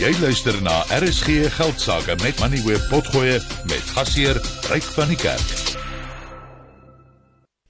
Jy 0.00 0.14
luister 0.16 0.56
na 0.64 0.78
RSG 0.96 1.50
Geldsaake 1.52 2.14
met 2.22 2.38
Money 2.40 2.62
Web 2.64 2.86
Potgoe 2.88 3.34
met 3.68 3.90
gasheer 3.92 4.38
Ryk 4.72 4.86
van 4.96 5.10
die 5.12 5.18
Kerk. 5.20 5.50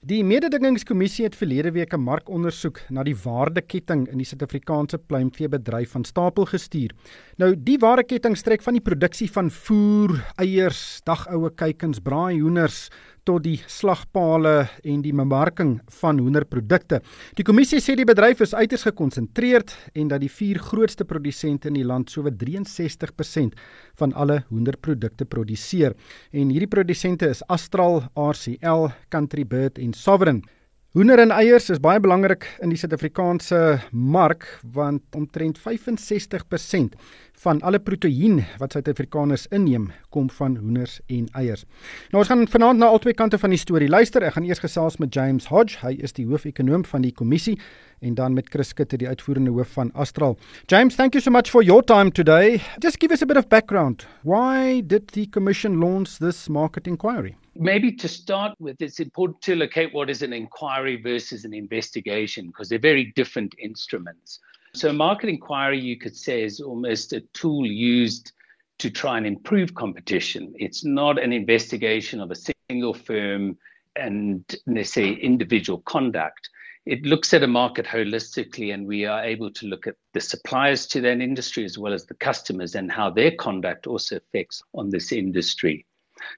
Die 0.07 0.21
mededingingskommissie 0.23 1.25
het 1.27 1.35
verlede 1.35 1.73
week 1.75 1.91
'n 1.93 1.99
markondersoek 1.99 2.79
na 2.89 3.03
die 3.03 3.15
waardeketting 3.15 4.07
in 4.07 4.17
die 4.17 4.25
Suid-Afrikaanse 4.25 4.97
pluimveebedryf 4.97 5.91
van 5.91 6.05
stapel 6.05 6.45
gestuur. 6.45 6.95
Nou, 7.37 7.53
die 7.57 7.77
waardeketting 7.77 8.37
strek 8.37 8.61
van 8.61 8.73
die 8.73 8.81
produksie 8.81 9.31
van 9.31 9.51
voer, 9.51 10.23
eiers, 10.37 11.01
dagoue 11.03 11.51
kuikens, 11.51 11.99
braai 11.99 12.39
hoenders 12.39 12.89
tot 13.31 13.45
die 13.45 13.59
slagpale 13.71 14.67
en 14.83 15.01
die 15.05 15.13
bemarking 15.15 15.77
van 16.01 16.19
hoenderprodukte. 16.19 16.99
Die 17.37 17.45
kommissie 17.47 17.79
sê 17.83 17.95
die 17.95 18.07
bedryf 18.07 18.43
is 18.43 18.55
uiters 18.57 18.83
gekonsentreerd 18.89 19.73
en 19.95 20.11
dat 20.11 20.23
die 20.23 20.31
vier 20.31 20.59
grootste 20.59 21.07
produsente 21.07 21.71
in 21.71 21.79
die 21.79 21.87
land 21.87 22.11
sowat 22.11 22.39
63% 22.41 23.55
van 24.01 24.15
alle 24.19 24.41
hoenderprodukte 24.49 25.27
produseer. 25.29 25.95
En 26.35 26.51
hierdie 26.51 26.71
produsente 26.71 27.29
is 27.31 27.43
Astral, 27.47 28.01
RCL, 28.19 28.89
Country 29.13 29.47
Bird 29.47 29.79
en 29.79 29.95
Sovereign. 29.95 30.43
Hoender 30.91 31.21
en 31.23 31.31
eiers 31.31 31.69
is 31.71 31.79
baie 31.79 32.01
belangrik 32.03 32.43
in 32.59 32.73
die 32.73 32.75
Suid-Afrikaanse 32.75 33.79
mark 33.95 34.43
want 34.75 35.15
omtrent 35.15 35.61
65% 35.63 36.97
van 37.41 37.61
alle 37.65 37.79
proteïen 37.81 38.43
wat 38.61 38.75
Suid-Afrikaners 38.75 39.47
inneem, 39.55 39.87
kom 40.13 40.27
van 40.29 40.55
hoenders 40.59 40.99
en 41.09 41.25
eiers. 41.39 41.63
Nou 42.11 42.21
ons 42.21 42.29
gaan 42.29 42.45
vanaand 42.53 42.81
na 42.81 42.91
albei 42.93 43.15
kante 43.17 43.39
van 43.41 43.53
die 43.53 43.59
storie 43.59 43.89
luister. 43.89 44.21
Ek 44.21 44.35
gaan 44.35 44.45
eers 44.45 44.61
gesels 44.61 44.99
met 45.01 45.13
James 45.15 45.47
Hodge, 45.49 45.79
hy 45.81 45.95
is 46.05 46.13
die 46.13 46.27
hoofekonoom 46.29 46.85
van 46.85 47.01
die 47.01 47.13
kommissie 47.17 47.57
en 48.05 48.13
dan 48.17 48.37
met 48.37 48.49
Chris 48.53 48.73
Skutte, 48.73 48.99
die 49.01 49.09
uitvoerende 49.09 49.53
hoof 49.55 49.73
van 49.77 49.89
Astral. 49.93 50.37
James, 50.69 50.95
thank 50.95 51.17
you 51.17 51.21
so 51.21 51.33
much 51.33 51.49
for 51.49 51.65
your 51.65 51.81
time 51.81 52.11
today. 52.11 52.61
Just 52.79 53.01
give 53.01 53.13
us 53.13 53.21
a 53.21 53.25
bit 53.25 53.37
of 53.37 53.49
background. 53.49 54.05
Why 54.21 54.81
did 54.85 55.09
the 55.13 55.25
commission 55.29 55.79
launch 55.79 56.19
this 56.19 56.47
market 56.49 56.87
inquiry? 56.87 57.35
Maybe 57.55 57.91
to 57.97 58.07
start 58.07 58.53
with, 58.59 58.81
it's 58.81 58.99
important 58.99 59.41
to 59.41 59.55
locate 59.55 59.93
what 59.93 60.09
is 60.09 60.21
an 60.21 60.31
inquiry 60.31 61.01
versus 61.01 61.43
an 61.43 61.53
investigation 61.53 62.47
because 62.47 62.69
they're 62.69 62.79
very 62.79 63.11
different 63.15 63.55
instruments. 63.57 64.39
So, 64.73 64.89
a 64.89 64.93
market 64.93 65.29
inquiry, 65.29 65.79
you 65.79 65.97
could 65.97 66.15
say, 66.15 66.43
is 66.43 66.61
almost 66.61 67.13
a 67.13 67.21
tool 67.33 67.65
used 67.65 68.31
to 68.79 68.89
try 68.89 69.17
and 69.17 69.27
improve 69.27 69.75
competition. 69.75 70.53
It's 70.57 70.85
not 70.85 71.21
an 71.21 71.33
investigation 71.33 72.21
of 72.21 72.31
a 72.31 72.35
single 72.69 72.93
firm 72.93 73.57
and 73.95 74.43
let's 74.67 74.93
say, 74.93 75.11
individual 75.11 75.79
conduct. 75.79 76.49
It 76.85 77.03
looks 77.03 77.33
at 77.33 77.43
a 77.43 77.47
market 77.47 77.85
holistically, 77.85 78.73
and 78.73 78.87
we 78.87 79.05
are 79.05 79.23
able 79.23 79.51
to 79.51 79.67
look 79.67 79.85
at 79.85 79.95
the 80.13 80.21
suppliers 80.21 80.87
to 80.87 81.01
that 81.01 81.21
industry 81.21 81.63
as 81.65 81.77
well 81.77 81.93
as 81.93 82.05
the 82.05 82.15
customers 82.15 82.73
and 82.73 82.91
how 82.91 83.09
their 83.11 83.31
conduct 83.31 83.85
also 83.85 84.17
affects 84.17 84.63
on 84.73 84.89
this 84.89 85.11
industry. 85.11 85.85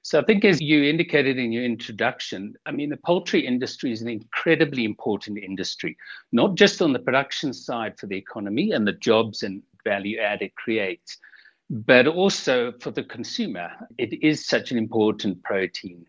So 0.02 0.20
I 0.20 0.24
think, 0.24 0.44
as 0.44 0.60
you 0.60 0.84
indicated 0.84 1.38
in 1.38 1.52
your 1.52 1.64
introduction, 1.64 2.54
I 2.66 2.72
mean, 2.72 2.90
the 2.90 2.96
poultry 2.96 3.46
industry 3.46 3.92
is 3.92 4.02
an 4.02 4.08
incredibly 4.08 4.84
important 4.84 5.38
industry, 5.38 5.96
not 6.32 6.54
just 6.54 6.82
on 6.82 6.92
the 6.92 6.98
production 6.98 7.52
side 7.52 7.98
for 7.98 8.06
the 8.06 8.16
economy 8.16 8.72
and 8.72 8.86
the 8.86 8.92
jobs 8.92 9.42
and 9.42 9.62
value 9.84 10.18
add 10.18 10.42
it 10.42 10.54
creates, 10.56 11.18
but 11.70 12.06
also 12.06 12.72
for 12.80 12.90
the 12.90 13.04
consumer. 13.04 13.70
It 13.98 14.22
is 14.22 14.46
such 14.46 14.70
an 14.70 14.78
important 14.78 15.42
protein. 15.42 16.06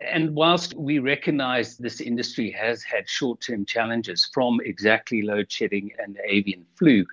And 0.00 0.34
whilst 0.34 0.74
we 0.74 0.98
recognize 0.98 1.76
this 1.76 2.00
industry 2.00 2.50
has 2.52 2.82
had 2.82 3.08
short 3.08 3.40
term 3.40 3.64
challenges 3.64 4.30
from 4.32 4.60
exactly 4.64 5.22
load 5.22 5.50
shedding 5.50 5.90
and 5.98 6.18
avian 6.24 6.64
flu, 6.76 7.04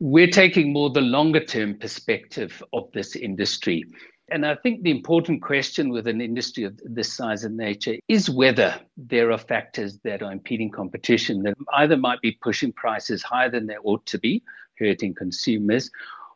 we're 0.00 0.28
taking 0.28 0.72
more 0.72 0.90
the 0.90 1.00
longer 1.00 1.44
term 1.44 1.78
perspective 1.78 2.62
of 2.72 2.90
this 2.92 3.16
industry. 3.16 3.84
And 4.30 4.44
I 4.44 4.56
think 4.56 4.82
the 4.82 4.90
important 4.90 5.40
question 5.40 5.88
with 5.88 6.06
an 6.06 6.20
industry 6.20 6.64
of 6.64 6.78
this 6.84 7.12
size 7.12 7.44
and 7.44 7.56
nature 7.56 7.96
is 8.08 8.28
whether 8.28 8.78
there 8.96 9.32
are 9.32 9.38
factors 9.38 9.98
that 10.04 10.22
are 10.22 10.32
impeding 10.32 10.70
competition 10.70 11.42
that 11.44 11.54
either 11.74 11.96
might 11.96 12.20
be 12.20 12.32
pushing 12.32 12.72
prices 12.72 13.22
higher 13.22 13.50
than 13.50 13.66
they 13.66 13.76
ought 13.82 14.04
to 14.06 14.18
be, 14.18 14.42
hurting 14.78 15.14
consumers, 15.14 15.90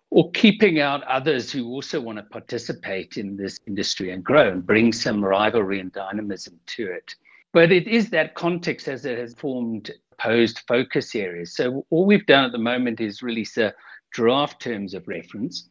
or 0.09 0.31
keeping 0.31 0.81
out 0.81 1.03
others 1.05 1.53
who 1.53 1.67
also 1.67 2.01
want 2.01 2.19
to 2.19 2.25
participate 2.25 3.19
in 3.19 3.37
this 3.37 3.61
industry 3.67 4.11
and 4.11 4.25
grow 4.25 4.51
and 4.51 4.67
bring 4.67 4.93
some 4.93 5.23
rivalry 5.23 5.79
and 5.79 5.93
dynamism 5.93 6.59
to 6.67 6.87
it. 6.87 7.15
But 7.53 7.73
it 7.73 7.87
is 7.87 8.09
that 8.11 8.35
context 8.35 8.89
as 8.89 9.05
it 9.05 9.19
has 9.19 9.35
formed 9.35 9.91
posed 10.19 10.63
focus 10.67 11.15
areas. 11.15 11.55
So 11.55 11.85
all 11.91 12.07
we've 12.07 12.27
done 12.27 12.45
at 12.45 12.53
the 12.53 12.59
moment 12.59 13.01
is 13.01 13.23
release 13.23 13.59
a 13.59 13.75
draft 14.13 14.63
terms 14.63 14.95
of 14.95 15.09
reference 15.09 15.69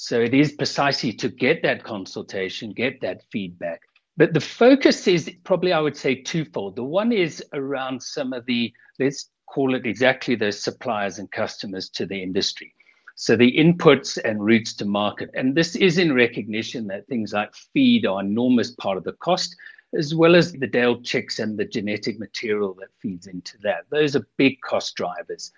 so 0.00 0.20
it 0.20 0.32
is 0.32 0.52
precisely 0.52 1.12
to 1.12 1.28
get 1.28 1.60
that 1.62 1.82
consultation, 1.82 2.72
get 2.72 3.00
that 3.00 3.20
feedback. 3.32 3.80
But 4.16 4.32
the 4.32 4.40
focus 4.40 5.08
is 5.08 5.28
probably, 5.42 5.72
I 5.72 5.80
would 5.80 5.96
say, 5.96 6.22
twofold. 6.22 6.76
The 6.76 6.84
one 6.84 7.10
is 7.10 7.42
around 7.52 8.00
some 8.00 8.32
of 8.32 8.46
the, 8.46 8.72
let's 9.00 9.28
call 9.46 9.74
it 9.74 9.86
exactly 9.86 10.36
those 10.36 10.62
suppliers 10.62 11.18
and 11.18 11.28
customers 11.32 11.88
to 11.90 12.06
the 12.06 12.22
industry. 12.22 12.72
So 13.16 13.34
the 13.34 13.52
inputs 13.58 14.16
and 14.24 14.44
routes 14.44 14.72
to 14.74 14.84
market. 14.84 15.30
And 15.34 15.56
this 15.56 15.74
is 15.74 15.98
in 15.98 16.14
recognition 16.14 16.86
that 16.86 17.08
things 17.08 17.32
like 17.32 17.52
feed 17.74 18.06
are 18.06 18.20
enormous 18.20 18.70
part 18.70 18.98
of 18.98 19.04
the 19.04 19.14
cost, 19.14 19.56
as 19.98 20.14
well 20.14 20.36
as 20.36 20.52
the 20.52 20.68
day-old 20.68 21.04
chicks 21.04 21.40
and 21.40 21.58
the 21.58 21.64
genetic 21.64 22.20
material 22.20 22.72
that 22.74 22.94
feeds 23.02 23.26
into 23.26 23.58
that. 23.64 23.86
Those 23.90 24.14
are 24.14 24.28
big 24.36 24.60
cost 24.60 24.94
drivers. 24.94 25.50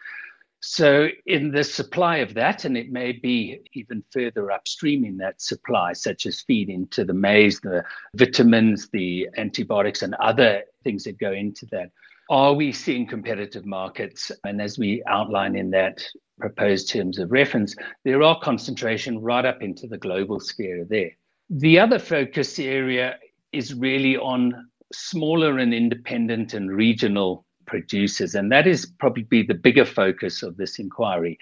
So, 0.62 1.08
in 1.24 1.52
the 1.52 1.64
supply 1.64 2.18
of 2.18 2.34
that, 2.34 2.66
and 2.66 2.76
it 2.76 2.92
may 2.92 3.12
be 3.12 3.60
even 3.72 4.04
further 4.12 4.50
upstream 4.50 5.06
in 5.06 5.16
that 5.16 5.40
supply, 5.40 5.94
such 5.94 6.26
as 6.26 6.42
feed 6.42 6.68
into 6.68 7.02
the 7.02 7.14
maize, 7.14 7.60
the 7.60 7.82
vitamins, 8.14 8.88
the 8.90 9.28
antibiotics, 9.38 10.02
and 10.02 10.14
other 10.16 10.62
things 10.84 11.04
that 11.04 11.18
go 11.18 11.32
into 11.32 11.64
that, 11.72 11.90
are 12.28 12.52
we 12.52 12.72
seeing 12.72 13.06
competitive 13.06 13.64
markets? 13.64 14.30
And 14.44 14.60
as 14.60 14.78
we 14.78 15.02
outline 15.06 15.56
in 15.56 15.70
that 15.70 16.04
proposed 16.38 16.90
terms 16.90 17.18
of 17.18 17.32
reference, 17.32 17.74
there 18.04 18.22
are 18.22 18.38
concentration 18.40 19.18
right 19.18 19.44
up 19.44 19.62
into 19.62 19.86
the 19.86 19.98
global 19.98 20.40
sphere 20.40 20.86
there. 20.88 21.10
The 21.48 21.78
other 21.78 21.98
focus 21.98 22.58
area 22.58 23.18
is 23.52 23.74
really 23.74 24.16
on 24.16 24.68
smaller 24.92 25.58
and 25.58 25.72
independent 25.72 26.54
and 26.54 26.70
regional 26.70 27.44
producers. 27.70 28.34
And 28.34 28.52
that 28.52 28.66
is 28.66 28.84
probably 28.98 29.42
the 29.42 29.54
bigger 29.54 29.86
focus 29.86 30.42
of 30.42 30.56
this 30.56 30.78
inquiry. 30.78 31.38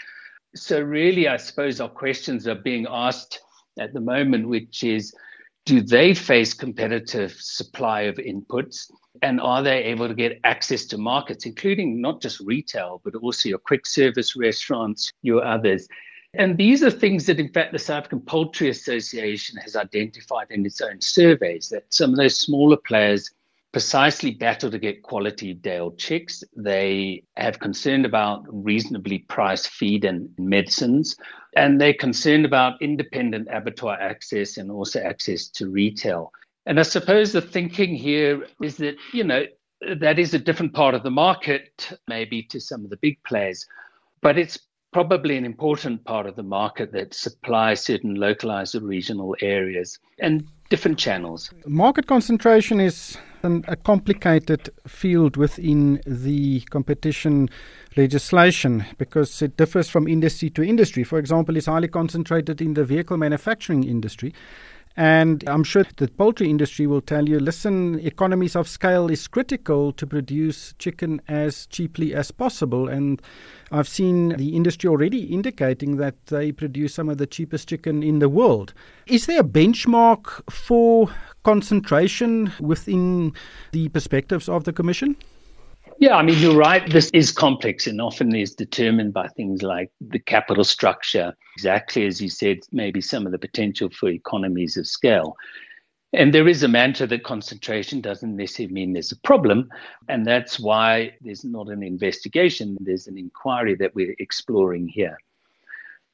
So, 0.54 0.80
really, 0.80 1.26
I 1.26 1.36
suppose 1.36 1.80
our 1.80 1.88
questions 1.88 2.46
are 2.46 2.54
being 2.54 2.86
asked 2.88 3.40
at 3.78 3.92
the 3.92 4.00
moment, 4.00 4.48
which 4.48 4.84
is 4.84 5.14
do 5.66 5.82
they 5.82 6.14
face 6.14 6.54
competitive 6.54 7.32
supply 7.32 8.02
of 8.02 8.16
inputs? 8.16 8.90
And 9.20 9.40
are 9.40 9.62
they 9.62 9.84
able 9.84 10.08
to 10.08 10.14
get 10.14 10.40
access 10.44 10.86
to 10.86 10.98
markets, 10.98 11.44
including 11.44 12.00
not 12.00 12.22
just 12.22 12.40
retail, 12.40 13.00
but 13.04 13.14
also 13.16 13.48
your 13.48 13.58
quick 13.58 13.84
service 13.84 14.36
restaurants, 14.36 15.12
your 15.22 15.44
others? 15.44 15.88
And 16.34 16.56
these 16.56 16.82
are 16.82 16.90
things 16.90 17.26
that, 17.26 17.40
in 17.40 17.52
fact, 17.52 17.72
the 17.72 17.78
South 17.78 17.98
African 17.98 18.20
Poultry 18.20 18.68
Association 18.68 19.58
has 19.58 19.76
identified 19.76 20.46
in 20.50 20.64
its 20.64 20.80
own 20.80 21.00
surveys 21.00 21.68
that 21.70 21.92
some 21.92 22.10
of 22.10 22.16
those 22.16 22.38
smaller 22.38 22.76
players 22.76 23.30
precisely 23.72 24.30
battle 24.32 24.70
to 24.70 24.78
get 24.78 25.02
quality 25.02 25.54
day-old 25.54 25.98
chicks. 25.98 26.42
They 26.56 27.22
have 27.36 27.58
concern 27.58 28.04
about 28.04 28.44
reasonably 28.48 29.18
priced 29.18 29.68
feed 29.68 30.04
and 30.04 30.30
medicines, 30.38 31.16
and 31.56 31.80
they're 31.80 31.94
concerned 31.94 32.44
about 32.44 32.80
independent 32.80 33.48
abattoir 33.52 34.00
access 34.00 34.56
and 34.56 34.70
also 34.70 35.00
access 35.00 35.48
to 35.48 35.68
retail. 35.68 36.32
And 36.66 36.78
I 36.78 36.82
suppose 36.82 37.32
the 37.32 37.40
thinking 37.40 37.94
here 37.94 38.46
is 38.62 38.76
that, 38.78 38.96
you 39.12 39.24
know, 39.24 39.44
that 40.00 40.18
is 40.18 40.34
a 40.34 40.38
different 40.38 40.74
part 40.74 40.94
of 40.94 41.02
the 41.02 41.10
market, 41.10 41.92
maybe 42.08 42.42
to 42.44 42.60
some 42.60 42.84
of 42.84 42.90
the 42.90 42.96
big 42.96 43.22
players, 43.24 43.66
but 44.22 44.38
it's 44.38 44.58
probably 44.92 45.36
an 45.36 45.44
important 45.44 46.02
part 46.04 46.26
of 46.26 46.34
the 46.34 46.42
market 46.42 46.92
that 46.92 47.14
supplies 47.14 47.84
certain 47.84 48.14
localized 48.14 48.74
or 48.74 48.80
regional 48.80 49.36
areas 49.42 49.98
and 50.18 50.46
different 50.70 50.98
channels. 50.98 51.50
Market 51.66 52.06
concentration 52.06 52.80
is 52.80 53.18
an, 53.42 53.64
a 53.68 53.76
complicated 53.76 54.70
field 54.86 55.36
within 55.36 56.00
the 56.06 56.60
competition 56.70 57.48
legislation 57.96 58.84
because 58.98 59.42
it 59.42 59.56
differs 59.56 59.88
from 59.88 60.06
industry 60.08 60.50
to 60.50 60.62
industry. 60.62 61.04
For 61.04 61.18
example, 61.18 61.56
it's 61.56 61.66
highly 61.66 61.88
concentrated 61.88 62.60
in 62.60 62.74
the 62.74 62.84
vehicle 62.84 63.16
manufacturing 63.16 63.84
industry. 63.84 64.32
And 64.98 65.48
I'm 65.48 65.62
sure 65.62 65.84
the 65.98 66.08
poultry 66.08 66.50
industry 66.50 66.88
will 66.88 67.00
tell 67.00 67.28
you 67.28 67.38
listen, 67.38 68.00
economies 68.00 68.56
of 68.56 68.66
scale 68.66 69.08
is 69.08 69.28
critical 69.28 69.92
to 69.92 70.04
produce 70.08 70.74
chicken 70.80 71.22
as 71.28 71.68
cheaply 71.68 72.12
as 72.16 72.32
possible. 72.32 72.88
And 72.88 73.22
I've 73.70 73.86
seen 73.86 74.30
the 74.30 74.56
industry 74.56 74.90
already 74.90 75.32
indicating 75.32 75.98
that 75.98 76.26
they 76.26 76.50
produce 76.50 76.94
some 76.94 77.08
of 77.08 77.18
the 77.18 77.28
cheapest 77.28 77.68
chicken 77.68 78.02
in 78.02 78.18
the 78.18 78.28
world. 78.28 78.74
Is 79.06 79.26
there 79.26 79.38
a 79.38 79.44
benchmark 79.44 80.42
for 80.50 81.08
concentration 81.44 82.52
within 82.58 83.34
the 83.70 83.90
perspectives 83.90 84.48
of 84.48 84.64
the 84.64 84.72
Commission? 84.72 85.14
Yeah, 85.98 86.16
I 86.16 86.22
mean, 86.22 86.40
you're 86.40 86.56
right. 86.56 86.90
This 86.90 87.08
is 87.10 87.30
complex 87.30 87.86
and 87.86 88.00
often 88.00 88.34
is 88.34 88.52
determined 88.52 89.12
by 89.12 89.28
things 89.28 89.62
like 89.62 89.92
the 90.00 90.18
capital 90.18 90.64
structure, 90.64 91.36
exactly 91.58 92.06
as 92.06 92.20
you 92.20 92.28
said, 92.28 92.58
maybe 92.70 93.00
some 93.00 93.26
of 93.26 93.32
the 93.32 93.38
potential 93.48 93.88
for 93.90 94.08
economies 94.08 94.76
of 94.76 94.86
scale. 94.86 95.36
And 96.12 96.32
there 96.32 96.46
is 96.46 96.62
a 96.62 96.68
mantra 96.68 97.08
that 97.08 97.24
concentration 97.24 98.00
doesn't 98.00 98.36
necessarily 98.36 98.72
mean 98.72 98.92
there's 98.92 99.10
a 99.10 99.26
problem. 99.30 99.68
And 100.08 100.24
that's 100.24 100.60
why 100.60 101.14
there's 101.20 101.44
not 101.44 101.68
an 101.68 101.82
investigation, 101.82 102.76
there's 102.80 103.08
an 103.08 103.18
inquiry 103.18 103.74
that 103.74 103.96
we're 103.96 104.14
exploring 104.20 104.86
here. 104.86 105.18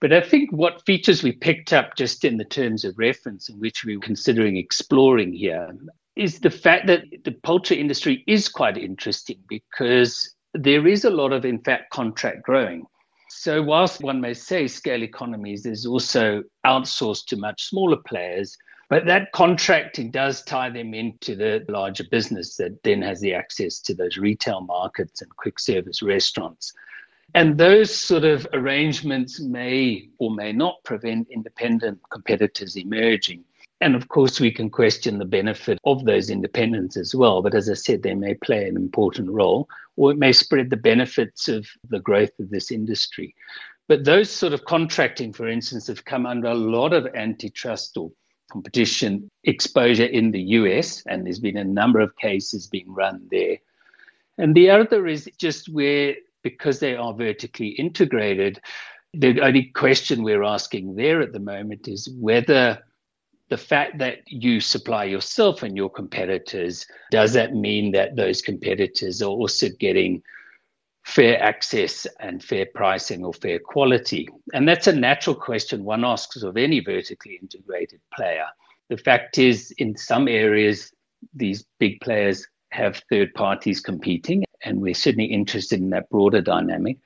But 0.00 0.14
I 0.14 0.22
think 0.22 0.50
what 0.50 0.86
features 0.86 1.22
we 1.22 1.32
picked 1.32 1.74
up 1.74 1.94
just 1.94 2.24
in 2.24 2.38
the 2.38 2.50
terms 2.58 2.86
of 2.86 2.98
reference 2.98 3.50
in 3.50 3.60
which 3.60 3.84
we 3.84 3.96
were 3.96 4.02
considering 4.02 4.56
exploring 4.56 5.34
here 5.34 5.76
is 6.16 6.40
the 6.40 6.50
fact 6.50 6.86
that 6.86 7.02
the 7.24 7.32
poultry 7.32 7.78
industry 7.78 8.24
is 8.26 8.48
quite 8.48 8.78
interesting 8.78 9.40
because 9.46 10.34
there 10.54 10.86
is 10.86 11.04
a 11.04 11.10
lot 11.10 11.34
of, 11.34 11.44
in 11.44 11.58
fact, 11.58 11.90
contract 11.90 12.42
growing. 12.44 12.86
So, 13.36 13.60
whilst 13.62 14.00
one 14.00 14.20
may 14.20 14.32
say 14.32 14.68
scale 14.68 15.02
economies 15.02 15.66
is 15.66 15.86
also 15.86 16.44
outsourced 16.64 17.26
to 17.26 17.36
much 17.36 17.64
smaller 17.64 17.96
players, 18.06 18.56
but 18.88 19.06
that 19.06 19.32
contracting 19.32 20.12
does 20.12 20.44
tie 20.44 20.70
them 20.70 20.94
into 20.94 21.34
the 21.34 21.64
larger 21.68 22.04
business 22.10 22.54
that 22.56 22.80
then 22.84 23.02
has 23.02 23.20
the 23.20 23.34
access 23.34 23.80
to 23.80 23.94
those 23.94 24.18
retail 24.18 24.60
markets 24.60 25.20
and 25.20 25.36
quick 25.36 25.58
service 25.58 26.00
restaurants. 26.00 26.72
And 27.34 27.58
those 27.58 27.92
sort 27.92 28.24
of 28.24 28.46
arrangements 28.52 29.40
may 29.40 30.08
or 30.18 30.32
may 30.32 30.52
not 30.52 30.76
prevent 30.84 31.26
independent 31.28 31.98
competitors 32.10 32.76
emerging. 32.76 33.44
And 33.84 33.94
of 33.94 34.08
course, 34.08 34.40
we 34.40 34.50
can 34.50 34.70
question 34.70 35.18
the 35.18 35.26
benefit 35.26 35.78
of 35.84 36.06
those 36.06 36.30
independents 36.30 36.96
as 36.96 37.14
well. 37.14 37.42
But 37.42 37.54
as 37.54 37.68
I 37.68 37.74
said, 37.74 38.02
they 38.02 38.14
may 38.14 38.32
play 38.32 38.66
an 38.66 38.76
important 38.78 39.30
role, 39.30 39.68
or 39.96 40.10
it 40.10 40.16
may 40.16 40.32
spread 40.32 40.70
the 40.70 40.78
benefits 40.78 41.48
of 41.48 41.68
the 41.90 42.00
growth 42.00 42.30
of 42.40 42.48
this 42.48 42.70
industry. 42.70 43.34
But 43.86 44.06
those 44.06 44.30
sort 44.30 44.54
of 44.54 44.64
contracting, 44.64 45.34
for 45.34 45.46
instance, 45.46 45.86
have 45.88 46.06
come 46.06 46.24
under 46.24 46.48
a 46.48 46.54
lot 46.54 46.94
of 46.94 47.14
antitrust 47.14 47.98
or 47.98 48.10
competition 48.50 49.30
exposure 49.44 50.06
in 50.06 50.30
the 50.30 50.40
US, 50.60 51.02
and 51.06 51.26
there's 51.26 51.38
been 51.38 51.58
a 51.58 51.64
number 51.64 52.00
of 52.00 52.16
cases 52.16 52.66
being 52.68 52.90
run 52.90 53.28
there. 53.30 53.58
And 54.38 54.54
the 54.54 54.70
other 54.70 55.06
is 55.06 55.28
just 55.36 55.68
where, 55.68 56.14
because 56.42 56.80
they 56.80 56.96
are 56.96 57.12
vertically 57.12 57.68
integrated, 57.68 58.62
the 59.12 59.42
only 59.42 59.64
question 59.64 60.22
we're 60.22 60.42
asking 60.42 60.94
there 60.94 61.20
at 61.20 61.34
the 61.34 61.38
moment 61.38 61.86
is 61.86 62.08
whether 62.18 62.82
the 63.54 63.58
fact 63.58 63.98
that 63.98 64.18
you 64.26 64.60
supply 64.60 65.04
yourself 65.04 65.62
and 65.62 65.76
your 65.76 65.88
competitors, 65.88 66.84
does 67.12 67.34
that 67.34 67.54
mean 67.54 67.92
that 67.92 68.16
those 68.16 68.42
competitors 68.42 69.22
are 69.22 69.30
also 69.30 69.68
getting 69.78 70.20
fair 71.04 71.40
access 71.40 72.04
and 72.18 72.42
fair 72.42 72.66
pricing 72.74 73.24
or 73.24 73.32
fair 73.32 73.60
quality? 73.60 74.28
And 74.52 74.68
that's 74.68 74.88
a 74.88 74.92
natural 74.92 75.36
question 75.36 75.84
one 75.84 76.04
asks 76.04 76.42
of 76.42 76.56
any 76.56 76.80
vertically 76.80 77.38
integrated 77.40 78.00
player. 78.12 78.46
The 78.88 78.96
fact 78.96 79.38
is, 79.38 79.70
in 79.78 79.96
some 79.96 80.26
areas, 80.26 80.90
these 81.32 81.64
big 81.78 82.00
players 82.00 82.44
have 82.72 83.04
third 83.08 83.32
parties 83.34 83.80
competing, 83.80 84.42
and 84.64 84.80
we're 84.80 84.94
certainly 84.94 85.26
interested 85.26 85.78
in 85.78 85.90
that 85.90 86.10
broader 86.10 86.40
dynamic. 86.40 86.98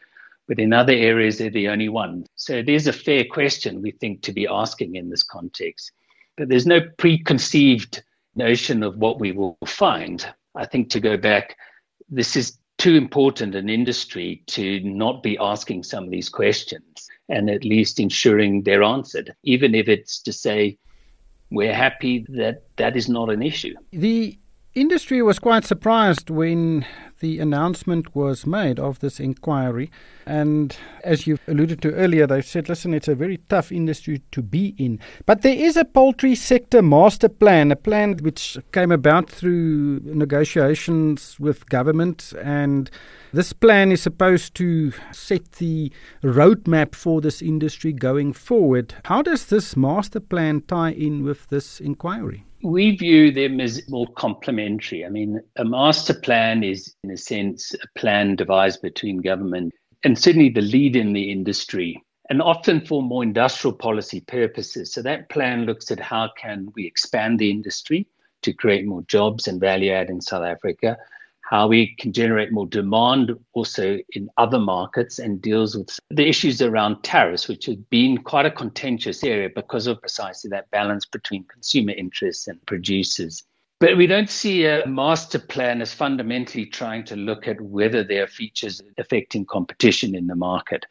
But 0.47 0.59
in 0.59 0.73
other 0.73 0.95
areas, 0.95 1.37
they're 1.37 1.51
the 1.51 1.69
only 1.69 1.91
one. 1.91 2.25
So 2.37 2.55
it 2.55 2.71
is 2.71 2.87
a 2.87 2.93
fair 2.95 3.27
question, 3.31 3.83
we 3.83 3.91
think, 3.91 4.23
to 4.23 4.33
be 4.33 4.49
asking 4.49 4.95
in 4.95 5.11
this 5.11 5.23
context. 5.23 5.93
But 6.39 6.49
there's 6.49 6.67
no 6.67 6.81
preconceived 6.97 8.03
notion 8.37 8.83
of 8.83 8.97
what 8.97 9.19
we 9.19 9.33
will 9.33 9.59
find. 9.67 10.25
I 10.55 10.65
think 10.65 10.89
to 10.91 11.01
go 11.01 11.17
back, 11.17 11.57
this 12.09 12.37
is 12.37 12.57
too 12.79 12.95
important 12.95 13.57
an 13.57 13.69
industry 13.69 14.45
to 14.47 14.81
not 14.81 15.23
be 15.23 15.37
asking 15.39 15.83
some 15.83 16.05
of 16.05 16.11
these 16.11 16.29
questions 16.29 17.09
and 17.29 17.51
at 17.51 17.65
least 17.65 18.01
ensuring 18.01 18.63
they're 18.63 18.85
answered, 18.85 19.35
even 19.43 19.75
if 19.75 19.89
it's 19.89 20.21
to 20.23 20.33
say, 20.33 20.79
we're 21.51 21.75
happy 21.75 22.25
that 22.29 22.63
that 22.77 22.97
is 22.97 23.09
not 23.09 23.31
an 23.31 23.43
issue. 23.43 23.75
The 23.91 24.39
industry 24.75 25.21
was 25.23 25.39
quite 25.39 25.65
surprised 25.65 26.31
when 26.31 26.87
the 27.21 27.39
announcement 27.39 28.15
was 28.15 28.47
made 28.47 28.79
of 28.79 29.01
this 29.01 29.19
inquiry. 29.19 29.91
And 30.27 30.77
as 31.05 31.27
you 31.27 31.39
alluded 31.47 31.83
to 31.83 31.95
earlier, 31.95 32.27
they 32.27 32.43
said, 32.43 32.69
listen, 32.69 32.95
it's 32.95 33.09
a 33.09 33.15
very 33.15 33.39
tough 33.49 33.73
industry 33.73 34.23
to 34.33 34.43
be 34.43 34.75
in. 34.79 35.01
But 35.27 35.43
there 35.43 35.57
is 35.57 35.77
a 35.77 35.85
poultry 35.85 36.35
sector 36.35 36.83
master 36.83 37.29
plan, 37.29 37.73
a 37.73 37.77
plan 37.77 38.19
which 38.19 38.59
came 38.73 38.93
about 38.93 39.31
through 39.31 40.01
negotiations 40.05 41.39
with 41.41 41.69
government. 41.69 42.33
And 42.43 42.91
this 43.33 43.53
plan 43.53 43.91
is 43.93 44.03
supposed 44.03 44.55
to 44.57 44.93
set 45.13 45.53
the 45.53 45.93
roadmap 46.23 46.95
for 46.95 47.21
this 47.21 47.43
industry 47.43 47.93
going 47.93 48.33
forward. 48.33 48.95
How 49.05 49.23
does 49.23 49.47
this 49.47 49.77
master 49.77 50.21
plan 50.21 50.63
tie 50.69 50.93
in 50.93 51.25
with 51.25 51.49
this 51.49 51.81
inquiry? 51.81 52.45
we 52.63 52.97
view 52.97 53.31
them 53.31 53.61
as 53.61 53.89
more 53.89 54.07
complementary. 54.17 55.05
I 55.05 55.09
mean, 55.09 55.41
a 55.57 55.65
master 55.65 56.15
plan 56.15 56.65
is, 56.65 56.95
in 57.09 57.15
a 57.15 57.17
sense, 57.17 57.75
a 57.75 57.99
plan 57.99 58.37
devised 58.37 58.83
between 58.83 59.19
government 59.19 59.73
and 60.05 60.19
certainly 60.19 60.51
the 60.51 60.61
lead 60.61 60.95
in 60.95 61.13
the 61.13 61.31
industry, 61.33 62.03
and 62.31 62.41
often 62.41 62.85
for 62.85 63.03
more 63.03 63.23
industrial 63.23 63.75
policy 63.75 64.21
purposes. 64.21 64.93
So 64.93 65.03
that 65.03 65.29
plan 65.29 65.65
looks 65.65 65.91
at 65.91 65.99
how 65.99 66.31
can 66.39 66.69
we 66.77 66.87
expand 66.87 67.39
the 67.39 67.51
industry 67.51 68.07
to 68.43 68.53
create 68.53 68.87
more 68.87 69.03
jobs 69.03 69.49
and 69.49 69.61
value 69.61 69.91
add 69.91 70.11
in 70.11 70.21
South 70.21 70.45
Africa 70.45 70.97
how 71.49 71.67
we 71.67 71.95
can 71.99 72.13
generate 72.13 72.53
more 72.53 72.67
demand 72.67 73.33
also 73.55 73.99
in 74.11 74.29
other 74.37 74.59
markets 74.59 75.19
and 75.19 75.41
deals 75.41 75.75
with 75.75 75.99
the 76.11 76.29
issues 76.29 76.61
around 76.61 77.03
tariffs, 77.03 77.49
which 77.49 77.65
have 77.65 77.89
been 77.89 78.19
quite 78.19 78.45
a 78.45 78.51
contentious 78.51 79.25
area 79.25 79.49
because 79.55 79.87
of 79.87 79.99
precisely 80.01 80.51
that 80.51 80.71
balance 80.71 81.07
between 81.07 81.43
consumer 81.45 81.93
interests 81.93 82.49
and 82.49 82.65
producers. 82.67 83.45
But 83.81 83.97
we 83.97 84.09
don't 84.09 84.31
see 84.31 84.67
a 84.67 84.87
master 84.87 85.39
plan 85.39 85.81
as 85.81 85.95
fundamentally 85.95 86.67
trying 86.67 87.05
to 87.05 87.17
look 87.17 87.47
at 87.47 87.61
whether 87.61 88.03
there 88.03 88.25
are 88.25 88.29
features 88.29 88.83
affecting 88.99 89.47
competition 89.47 90.17
in 90.17 90.27
the 90.27 90.35
market. 90.35 90.85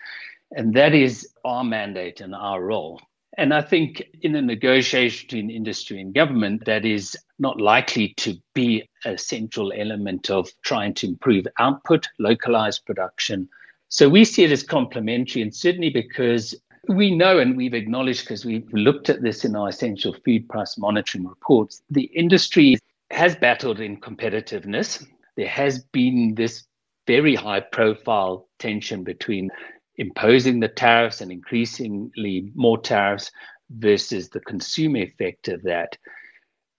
And 0.51 0.73
that 0.75 0.93
is 0.93 1.27
our 1.43 1.65
mandate 1.65 2.21
and 2.21 2.33
our 2.33 2.63
role. 2.63 3.01
And 3.37 3.53
I 3.53 3.61
think 3.61 4.03
in 4.21 4.35
a 4.35 4.41
negotiation 4.41 5.27
between 5.27 5.49
industry 5.49 5.99
and 5.99 6.13
government, 6.13 6.65
that 6.65 6.85
is 6.85 7.15
not 7.39 7.59
likely 7.59 8.13
to 8.17 8.35
be 8.55 8.89
a 9.05 9.17
central 9.17 9.73
element 9.75 10.29
of 10.29 10.49
trying 10.63 10.93
to 10.95 11.07
improve 11.07 11.45
output, 11.59 12.07
localize 12.19 12.79
production. 12.79 13.49
So 13.89 14.09
we 14.09 14.23
see 14.23 14.45
it 14.45 14.51
as 14.51 14.63
complementary, 14.63 15.41
and 15.41 15.53
certainly 15.53 15.89
because 15.89 16.55
we 16.87 17.15
know 17.15 17.39
and 17.39 17.57
we've 17.57 17.73
acknowledged 17.73 18.21
because 18.21 18.45
we've 18.45 18.71
looked 18.71 19.09
at 19.09 19.21
this 19.21 19.45
in 19.45 19.55
our 19.55 19.69
essential 19.69 20.15
food 20.25 20.47
price 20.49 20.77
monitoring 20.77 21.27
reports, 21.27 21.81
the 21.89 22.03
industry 22.03 22.77
has 23.11 23.35
battled 23.35 23.79
in 23.79 23.99
competitiveness. 23.99 25.05
There 25.35 25.47
has 25.47 25.83
been 25.83 26.35
this 26.35 26.65
very 27.05 27.35
high 27.35 27.61
profile 27.61 28.47
tension 28.59 29.03
between 29.03 29.49
imposing 29.97 30.59
the 30.59 30.67
tariffs 30.67 31.21
and 31.21 31.31
increasingly 31.31 32.51
more 32.55 32.77
tariffs 32.77 33.31
versus 33.69 34.29
the 34.29 34.39
consumer 34.41 34.99
effect 34.99 35.47
of 35.47 35.63
that. 35.63 35.97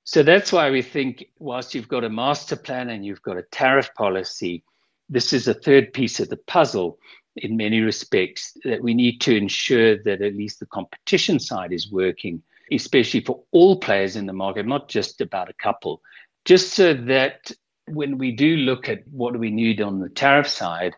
So 0.05 0.23
that's 0.23 0.53
why 0.53 0.71
we 0.71 0.83
think, 0.83 1.27
whilst 1.39 1.75
you've 1.75 1.89
got 1.89 2.05
a 2.05 2.11
master 2.11 2.57
plan 2.57 2.89
and 2.89 3.05
you've 3.05 3.23
got 3.23 3.37
a 3.37 3.43
tariff 3.43 3.91
policy, 3.95 4.63
this 5.09 5.33
is 5.33 5.49
a 5.49 5.55
third 5.55 5.93
piece 5.93 6.21
of 6.21 6.29
the 6.29 6.37
puzzle 6.37 6.99
in 7.37 7.57
many 7.57 7.81
respects 7.81 8.57
that 8.65 8.83
we 8.83 8.95
need 8.95 9.21
to 9.23 9.37
ensure 9.37 10.03
that 10.03 10.23
at 10.23 10.35
least 10.35 10.61
the 10.61 10.67
competition 10.67 11.39
side 11.39 11.73
is 11.73 11.91
working, 11.91 12.43
especially 12.73 13.21
for 13.21 13.43
all 13.53 13.79
players 13.79 14.17
in 14.17 14.27
the 14.27 14.33
market, 14.33 14.67
not 14.67 14.89
just 14.89 15.21
about 15.21 15.49
a 15.49 15.55
couple, 15.55 16.03
just 16.45 16.75
so 16.75 16.95
that 16.95 17.51
when 17.87 18.19
we 18.19 18.33
do 18.33 18.57
look 18.57 18.89
at 18.89 19.07
what 19.09 19.39
we 19.39 19.51
need 19.51 19.81
on 19.81 20.01
the 20.01 20.09
tariff 20.09 20.49
side, 20.49 20.95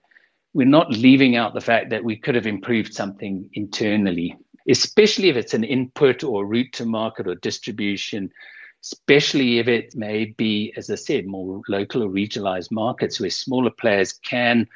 we're 0.53 0.67
not 0.67 0.91
leaving 0.91 1.37
out 1.37 1.55
the 1.55 1.61
fact 1.61 1.91
that 1.91 2.03
we 2.03 2.17
could 2.17 2.35
have 2.35 2.47
improved 2.47 2.93
something 2.93 3.49
internally, 3.53 4.37
especially 4.69 5.29
if 5.29 5.37
it's 5.37 5.55
an 5.55 5.65
input 5.65 6.25
or 6.25 6.45
route 6.45 6.73
to 6.73 6.85
market 6.85 7.29
or 7.29 7.37
distribution, 7.37 8.31
especially 8.83 9.59
if 9.59 9.69
it 9.69 9.95
may 9.95 10.25
be, 10.25 10.73
as 10.77 10.91
I 10.91 10.97
said, 10.97 11.27
more 11.27 11.63
local 11.69 12.03
or 12.03 12.09
regionalized 12.09 12.73
markets 12.73 13.21
where 13.21 13.31
smaller 13.31 13.71
players 13.71 14.13
can 14.13 14.67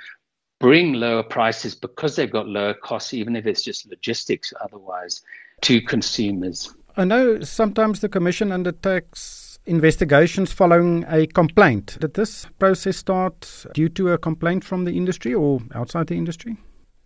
bring 0.61 0.95
lower 0.95 1.23
prices 1.23 1.75
because 1.75 2.17
they've 2.17 2.31
got 2.31 2.49
lower 2.49 2.75
costs, 2.75 3.15
even 3.15 3.37
if 3.37 3.47
it's 3.47 3.63
just 3.63 3.89
logistics 3.89 4.53
otherwise, 4.63 5.23
to 5.63 5.81
consumers. 5.81 6.75
I 6.97 7.05
know 7.05 7.41
sometimes 7.41 8.01
the 8.01 8.09
Commission 8.09 8.53
undertakes 8.53 9.59
investigations 9.67 10.53
following 10.53 11.05
a 11.09 11.27
complaint. 11.27 11.99
Did 12.01 12.15
this 12.15 12.47
process 12.59 12.99
start 12.99 13.67
due 13.75 13.89
to 13.91 14.13
a 14.13 14.19
complaint 14.19 14.65
from 14.65 14.85
the 14.85 14.97
industry 14.97 15.35
or 15.35 15.61
outside 15.75 16.07
the 16.07 16.17
industry? 16.17 16.57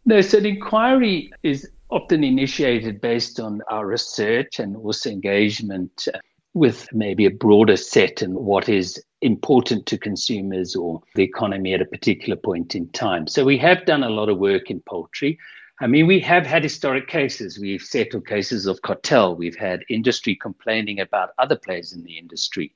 No, 0.05 0.21
so 0.21 0.41
the 0.41 0.49
inquiry 0.49 1.31
is 1.43 1.71
often 1.91 2.25
initiated 2.25 3.01
based 3.01 3.41
on 3.41 3.63
our 3.71 3.87
research 3.87 4.59
and 4.59 4.77
also 4.77 5.11
engagement 5.11 6.09
with 6.55 6.89
maybe 6.93 7.27
a 7.27 7.31
broader 7.31 7.77
set 7.77 8.23
and 8.23 8.35
what 8.35 8.69
is 8.69 9.03
important 9.21 9.87
to 9.87 9.99
consumers 9.99 10.77
or 10.77 11.03
the 11.15 11.23
economy 11.23 11.75
at 11.75 11.81
a 11.81 11.87
particular 11.87 12.37
point 12.37 12.75
in 12.75 12.89
time. 12.91 13.27
So 13.27 13.45
we 13.45 13.59
have 13.59 13.85
done 13.85 14.03
a 14.03 14.11
lot 14.11 14.29
of 14.29 14.39
work 14.39 14.71
in 14.71 14.81
poultry. 14.81 15.39
I 15.81 15.87
mean, 15.87 16.07
we 16.07 16.21
have 16.21 16.45
had 16.45 16.63
historic 16.63 17.07
cases. 17.07 17.59
We've 17.59 17.83
settled 17.83 18.27
cases 18.27 18.67
of 18.67 18.83
cartel. 18.83 19.37
We've 19.37 19.57
had 19.57 19.85
industry 19.89 20.35
complaining 20.35 21.01
about 21.01 21.31
other 21.39 21.57
players 21.57 21.93
in 21.93 22.03
the 22.03 22.19
industry. 22.19 22.75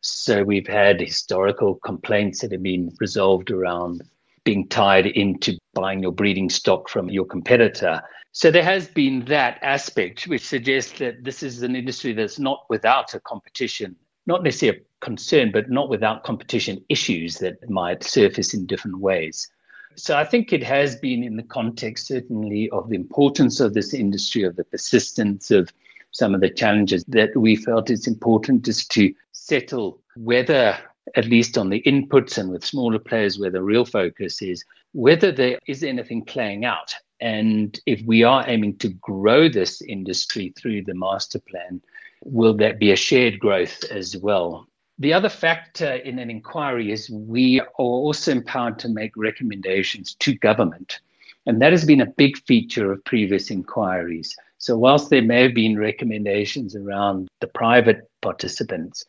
So 0.00 0.42
we've 0.42 0.66
had 0.66 1.00
historical 1.00 1.76
complaints 1.76 2.40
that 2.40 2.50
have 2.50 2.62
been 2.62 2.92
resolved 3.00 3.52
around 3.52 4.02
being 4.44 4.66
tied 4.68 5.06
into 5.06 5.56
buying 5.74 6.02
your 6.02 6.10
breeding 6.10 6.50
stock 6.50 6.88
from 6.88 7.08
your 7.08 7.24
competitor. 7.24 8.02
So 8.32 8.50
there 8.50 8.64
has 8.64 8.88
been 8.88 9.24
that 9.26 9.60
aspect, 9.62 10.26
which 10.26 10.44
suggests 10.44 10.98
that 10.98 11.22
this 11.22 11.44
is 11.44 11.62
an 11.62 11.76
industry 11.76 12.12
that's 12.12 12.40
not 12.40 12.64
without 12.68 13.14
a 13.14 13.20
competition, 13.20 13.94
not 14.26 14.42
necessarily 14.42 14.80
a 14.80 14.82
concern, 15.02 15.52
but 15.52 15.68
not 15.68 15.90
without 15.90 16.24
competition 16.24 16.82
issues 16.88 17.36
that 17.38 17.68
might 17.68 18.02
surface 18.02 18.54
in 18.54 18.64
different 18.66 18.98
ways. 18.98 19.50
So 19.96 20.16
I 20.16 20.24
think 20.24 20.52
it 20.52 20.62
has 20.62 20.96
been 20.96 21.22
in 21.22 21.36
the 21.36 21.42
context, 21.42 22.06
certainly, 22.06 22.70
of 22.70 22.88
the 22.88 22.96
importance 22.96 23.60
of 23.60 23.74
this 23.74 23.92
industry, 23.92 24.42
of 24.44 24.56
the 24.56 24.64
persistence 24.64 25.50
of 25.50 25.70
some 26.12 26.34
of 26.34 26.40
the 26.40 26.50
challenges 26.50 27.04
that 27.08 27.36
we 27.36 27.56
felt 27.56 27.90
it's 27.90 28.06
important 28.06 28.64
just 28.64 28.90
to 28.92 29.12
settle 29.32 30.00
whether, 30.16 30.78
at 31.14 31.26
least 31.26 31.58
on 31.58 31.68
the 31.68 31.82
inputs 31.82 32.38
and 32.38 32.50
with 32.50 32.64
smaller 32.64 32.98
players, 32.98 33.38
where 33.38 33.50
the 33.50 33.62
real 33.62 33.84
focus 33.84 34.40
is, 34.40 34.64
whether 34.92 35.30
there 35.30 35.58
is 35.66 35.82
anything 35.82 36.24
playing 36.24 36.64
out. 36.64 36.94
And 37.20 37.78
if 37.86 38.02
we 38.06 38.22
are 38.24 38.44
aiming 38.48 38.78
to 38.78 38.88
grow 38.88 39.48
this 39.48 39.82
industry 39.82 40.52
through 40.56 40.84
the 40.84 40.94
master 40.94 41.38
plan, 41.38 41.82
will 42.24 42.54
that 42.54 42.78
be 42.78 42.92
a 42.92 42.96
shared 42.96 43.38
growth 43.38 43.84
as 43.90 44.16
well? 44.16 44.66
The 44.98 45.12
other 45.12 45.28
factor 45.28 45.94
in 45.94 46.18
an 46.18 46.30
inquiry 46.30 46.92
is 46.92 47.10
we 47.10 47.60
are 47.60 47.66
also 47.78 48.32
empowered 48.32 48.78
to 48.80 48.88
make 48.88 49.16
recommendations 49.16 50.14
to 50.16 50.34
government. 50.34 51.00
And 51.46 51.60
that 51.60 51.72
has 51.72 51.84
been 51.84 52.00
a 52.00 52.06
big 52.06 52.36
feature 52.46 52.92
of 52.92 53.04
previous 53.04 53.50
inquiries. 53.50 54.36
So, 54.58 54.78
whilst 54.78 55.10
there 55.10 55.22
may 55.22 55.42
have 55.42 55.54
been 55.54 55.78
recommendations 55.78 56.76
around 56.76 57.28
the 57.40 57.48
private 57.48 58.08
participants, 58.20 59.04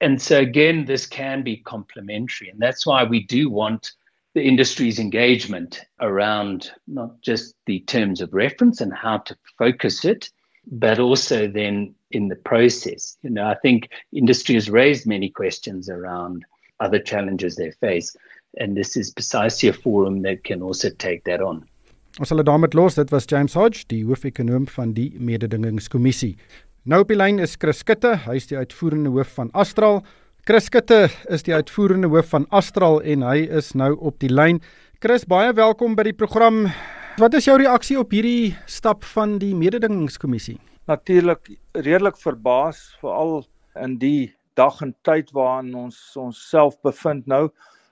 and 0.00 0.20
so 0.20 0.38
again, 0.38 0.84
this 0.84 1.06
can 1.06 1.42
be 1.42 1.58
complementary. 1.58 2.48
And 2.48 2.60
that's 2.60 2.86
why 2.86 3.04
we 3.04 3.24
do 3.24 3.50
want 3.50 3.92
the 4.34 4.42
industry's 4.42 4.98
engagement 4.98 5.84
around 6.00 6.70
not 6.86 7.20
just 7.20 7.54
the 7.66 7.80
terms 7.80 8.20
of 8.20 8.32
reference 8.32 8.80
and 8.80 8.92
how 8.92 9.18
to 9.18 9.36
focus 9.58 10.04
it, 10.04 10.30
but 10.70 10.98
also 10.98 11.48
then 11.48 11.94
in 12.10 12.28
the 12.28 12.36
process. 12.36 13.16
You 13.22 13.30
know, 13.30 13.46
I 13.46 13.54
think 13.62 13.88
industry 14.12 14.54
has 14.54 14.68
raised 14.70 15.06
many 15.06 15.28
questions 15.28 15.88
around 15.88 16.44
other 16.80 16.98
challenges 16.98 17.56
they 17.56 17.70
face, 17.80 18.16
and 18.58 18.76
this 18.76 18.96
is 18.96 19.10
precisely 19.10 19.68
a 19.68 19.72
forum 19.72 20.22
that 20.22 20.44
can 20.44 20.62
also 20.62 20.90
take 20.90 21.24
that 21.24 21.40
on. 21.40 21.64
Ons 22.18 22.32
sal 22.32 22.42
daarmee 22.42 22.74
los. 22.74 22.96
Dit 22.98 23.12
was 23.14 23.28
James 23.30 23.54
Hodge, 23.54 23.84
die 23.92 24.02
hoofekonoom 24.06 24.66
van 24.66 24.94
die 24.96 25.12
mededingingskommissie. 25.18 26.36
Nou 26.88 27.02
op 27.04 27.12
die 27.12 27.18
lyn 27.18 27.38
is 27.38 27.54
Chris 27.60 27.82
Skutte, 27.84 28.14
hy 28.24 28.38
is 28.40 28.48
die 28.50 28.56
uitvoerende 28.58 29.12
hoof 29.14 29.36
van 29.36 29.52
Astral. 29.52 30.00
Chris 30.48 30.66
Skutte 30.70 31.10
is 31.28 31.44
die 31.46 31.54
uitvoerende 31.54 32.08
hoof 32.10 32.32
van 32.32 32.46
Astral 32.48 33.02
en 33.04 33.22
hy 33.26 33.42
is 33.60 33.74
nou 33.76 33.92
op 34.00 34.18
die 34.24 34.32
lyn. 34.32 34.62
Chris, 35.04 35.26
baie 35.28 35.52
welkom 35.54 35.94
by 35.98 36.08
die 36.08 36.16
program. 36.16 36.64
Wat 37.20 37.34
is 37.38 37.46
jou 37.46 37.58
reaksie 37.60 37.98
op 38.00 38.14
hierdie 38.14 38.56
stap 38.66 39.04
van 39.14 39.36
die 39.42 39.52
mededingingskommissie? 39.54 40.56
Natuurlik 40.88 41.50
redelik 41.76 42.16
verbaas 42.16 42.78
veral 43.02 43.42
in 43.84 43.98
die 44.00 44.32
dag 44.56 44.80
en 44.82 44.94
tyd 45.06 45.30
waarin 45.36 45.74
ons 45.76 45.98
ons 46.16 46.38
self 46.50 46.78
bevind 46.86 47.28
nou. 47.28 47.48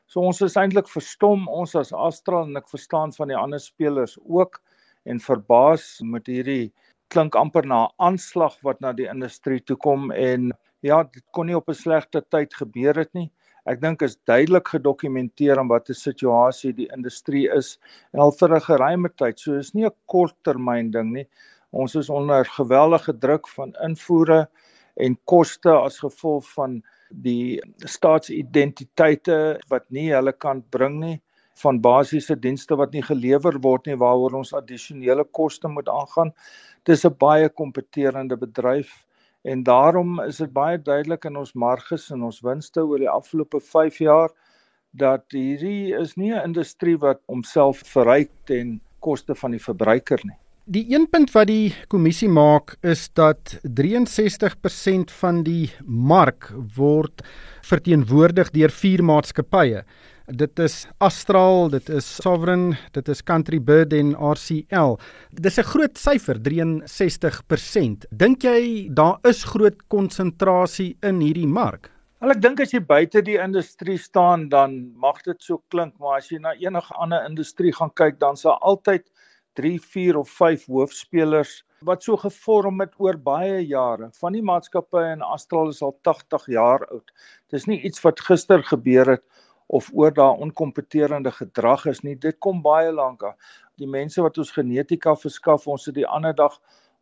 So 0.08 0.24
ons 0.24 0.40
is 0.46 0.56
eintlik 0.56 0.88
verstom 0.88 1.44
ons 1.52 1.76
as 1.76 1.92
Astral 1.92 2.48
en 2.48 2.56
ek 2.56 2.70
verstaan 2.72 3.12
van 3.18 3.32
die 3.32 3.36
ander 3.36 3.60
spelers 3.60 4.16
ook 4.24 4.60
en 5.04 5.20
verbaas 5.22 5.98
met 6.02 6.30
hierdie 6.30 6.72
klink 7.12 7.36
amper 7.38 7.66
na 7.68 7.84
aanslag 8.02 8.56
wat 8.66 8.80
na 8.80 8.94
die 8.96 9.10
industrie 9.10 9.60
toe 9.60 9.76
kom 9.76 10.08
en 10.10 10.50
ja, 10.86 11.02
dit 11.04 11.24
kon 11.36 11.46
nie 11.50 11.56
op 11.58 11.68
'n 11.68 11.76
slegte 11.76 12.22
tyd 12.30 12.54
gebeur 12.54 12.96
het 12.96 13.12
nie. 13.14 13.30
Ek 13.66 13.80
dink 13.82 14.02
is 14.02 14.16
duidelik 14.30 14.68
gedokumenteer 14.72 15.60
om 15.60 15.68
wat 15.68 15.90
'n 15.90 15.94
situasie 15.94 16.72
die 16.72 16.88
industrie 16.96 17.48
is 17.50 17.78
en 18.14 18.20
al 18.20 18.32
vir 18.32 18.56
'n 18.56 18.66
geruime 18.70 19.10
tyd. 19.16 19.38
So 19.38 19.54
is 19.54 19.74
nie 19.74 19.84
'n 19.86 19.94
korttermyn 20.06 20.90
ding 20.90 21.12
nie. 21.12 21.26
Ons 21.76 21.94
is 22.00 22.08
onder 22.08 22.46
geweldige 22.56 23.12
druk 23.20 23.48
van 23.52 23.74
invoere 23.84 24.46
en 24.96 25.16
koste 25.28 25.72
as 25.76 25.98
gevolg 26.00 26.46
van 26.54 26.78
die 27.10 27.60
staatsidentiteite 27.84 29.36
wat 29.72 29.84
nie 29.92 30.08
hulle 30.12 30.32
kan 30.32 30.62
bring 30.72 30.96
nie 31.02 31.16
van 31.62 31.80
basiese 31.80 32.36
dienste 32.36 32.76
wat 32.80 32.92
nie 32.96 33.02
gelewer 33.04 33.58
word 33.64 33.88
nie 33.88 33.96
waaroor 34.00 34.38
ons 34.40 34.54
addisionele 34.56 35.24
koste 35.38 35.68
moet 35.72 35.88
aangaan. 35.88 36.32
Dis 36.84 37.04
'n 37.04 37.16
baie 37.18 37.48
kompeterende 37.48 38.36
bedryf 38.36 39.04
en 39.44 39.62
daarom 39.62 40.20
is 40.20 40.38
dit 40.38 40.52
baie 40.52 40.78
duidelik 40.78 41.24
in 41.24 41.36
ons 41.36 41.54
marges 41.54 42.10
en 42.10 42.22
ons 42.22 42.40
winste 42.40 42.80
oor 42.80 42.98
die 42.98 43.14
afgelope 43.18 43.60
5 43.60 43.98
jaar 43.98 44.30
dat 44.92 45.24
hierdie 45.30 45.94
is 45.94 46.16
nie 46.16 46.32
'n 46.32 46.44
industrie 46.44 46.96
wat 46.96 47.20
homself 47.26 47.84
verryk 47.94 48.30
ten 48.44 48.80
koste 49.00 49.34
van 49.34 49.50
die 49.50 49.64
verbruiker 49.68 50.20
nie. 50.24 50.38
Die 50.66 50.82
een 50.90 51.04
punt 51.06 51.30
wat 51.30 51.46
die 51.46 51.70
kommissie 51.86 52.26
maak 52.26 52.72
is 52.82 53.04
dat 53.14 53.52
63% 53.78 55.12
van 55.14 55.44
die 55.46 55.68
mark 55.86 56.48
word 56.74 57.22
verteenwoordig 57.68 58.50
deur 58.50 58.74
vier 58.74 59.04
maatskappye. 59.06 59.84
Dit 60.26 60.58
is 60.58 60.80
Astral, 60.98 61.70
dit 61.70 61.86
is 61.86 62.08
Sovereign, 62.16 62.74
dit 62.98 63.08
is 63.14 63.22
Country 63.22 63.60
Bird 63.62 63.94
en 63.94 64.10
RCL. 64.18 64.98
Dis 65.30 65.58
'n 65.58 65.70
groot 65.70 65.96
syfer, 65.98 66.34
63%. 66.42 68.06
Dink 68.10 68.42
jy 68.42 68.88
daar 68.90 69.18
is 69.22 69.44
groot 69.44 69.78
konsentrasie 69.86 70.96
in 71.00 71.20
hierdie 71.20 71.46
mark? 71.46 71.92
Wel 72.18 72.30
ek 72.30 72.42
dink 72.42 72.60
as 72.60 72.72
jy 72.72 72.80
buite 72.80 73.22
die 73.22 73.38
industrie 73.38 73.98
staan 73.98 74.48
dan 74.48 74.92
mag 74.96 75.22
dit 75.22 75.40
so 75.42 75.62
klink, 75.70 75.94
maar 76.00 76.18
as 76.18 76.28
jy 76.28 76.38
na 76.38 76.54
enige 76.54 76.94
ander 76.94 77.24
industrie 77.24 77.72
gaan 77.72 77.92
kyk, 77.94 78.18
dan 78.18 78.36
sal 78.36 78.58
altyd 78.62 79.04
3, 79.56 79.78
4 79.80 80.18
of 80.20 80.30
5 80.30 80.66
hoofspelers 80.66 81.62
wat 81.86 82.02
so 82.02 82.16
gevorm 82.16 82.80
het 82.80 82.94
oor 82.98 83.18
baie 83.20 83.60
jare. 83.66 84.08
Van 84.20 84.32
die 84.36 84.42
maatskappye 84.42 85.12
in 85.12 85.22
Astral 85.22 85.68
is 85.72 85.82
al 85.82 85.96
80 86.08 86.46
jaar 86.54 86.86
oud. 86.88 87.12
Dis 87.52 87.66
nie 87.70 87.80
iets 87.88 88.02
wat 88.04 88.20
gister 88.28 88.64
gebeur 88.64 89.16
het 89.16 89.24
of 89.66 89.90
oor 89.92 90.14
daai 90.14 90.42
onkompeterende 90.46 91.32
gedrag 91.34 91.86
is 91.86 92.02
nie. 92.02 92.16
Dit 92.16 92.38
kom 92.38 92.62
baie 92.62 92.92
lank 92.92 93.22
af. 93.22 93.36
Die 93.76 93.88
mense 93.88 94.22
wat 94.22 94.38
ons 94.38 94.54
genetika 94.54 95.14
verskaf, 95.18 95.66
ons 95.66 95.86
het 95.86 95.96
die 95.98 96.06
ander 96.06 96.34
dag 96.34 96.56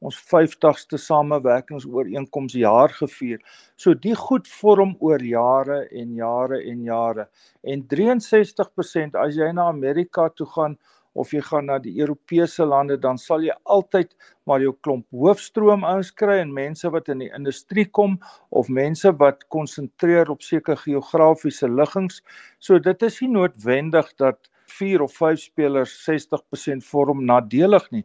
ons 0.05 0.17
50ste 0.29 0.99
samewerkingsooreenkoms 1.01 2.57
jaar 2.61 2.93
gevier. 2.93 3.39
So 3.77 3.95
die 3.95 4.15
goed 4.19 4.49
vorm 4.61 4.97
oor 5.01 5.23
jare 5.23 5.85
en 5.93 6.13
jare 6.19 6.61
en 6.61 6.83
jare. 6.85 7.29
En 7.63 7.87
63% 7.89 9.17
as 9.21 9.39
jy 9.39 9.53
na 9.53 9.71
Amerika 9.73 10.29
toe 10.29 10.49
gaan 10.57 10.77
of 11.15 11.33
jy 11.35 11.41
gaan 11.47 11.69
na 11.71 11.79
die 11.83 11.95
Europese 12.01 12.67
lande 12.67 12.97
dan 13.01 13.19
sal 13.19 13.45
jy 13.47 13.55
altyd 13.65 14.15
maar 14.47 14.63
jou 14.63 14.73
klomp 14.87 15.07
hoofstroom 15.15 15.85
ouens 15.87 16.11
kry 16.23 16.41
en 16.43 16.55
mense 16.55 16.91
wat 16.91 17.09
in 17.13 17.23
die 17.25 17.31
industrie 17.37 17.87
kom 17.99 18.19
of 18.51 18.69
mense 18.69 19.13
wat 19.23 19.47
konsentreer 19.55 20.31
op 20.31 20.43
sekere 20.43 20.77
geografiese 20.83 21.71
liggings. 21.71 22.21
So 22.59 22.79
dit 22.79 23.03
is 23.03 23.21
nie 23.23 23.31
noodwendig 23.37 24.11
dat 24.21 24.51
4 24.75 25.05
of 25.05 25.13
5 25.13 25.41
spelers 25.41 25.95
60% 26.09 26.87
vorm 26.91 27.25
nadelig 27.25 27.91
nie. 27.93 28.05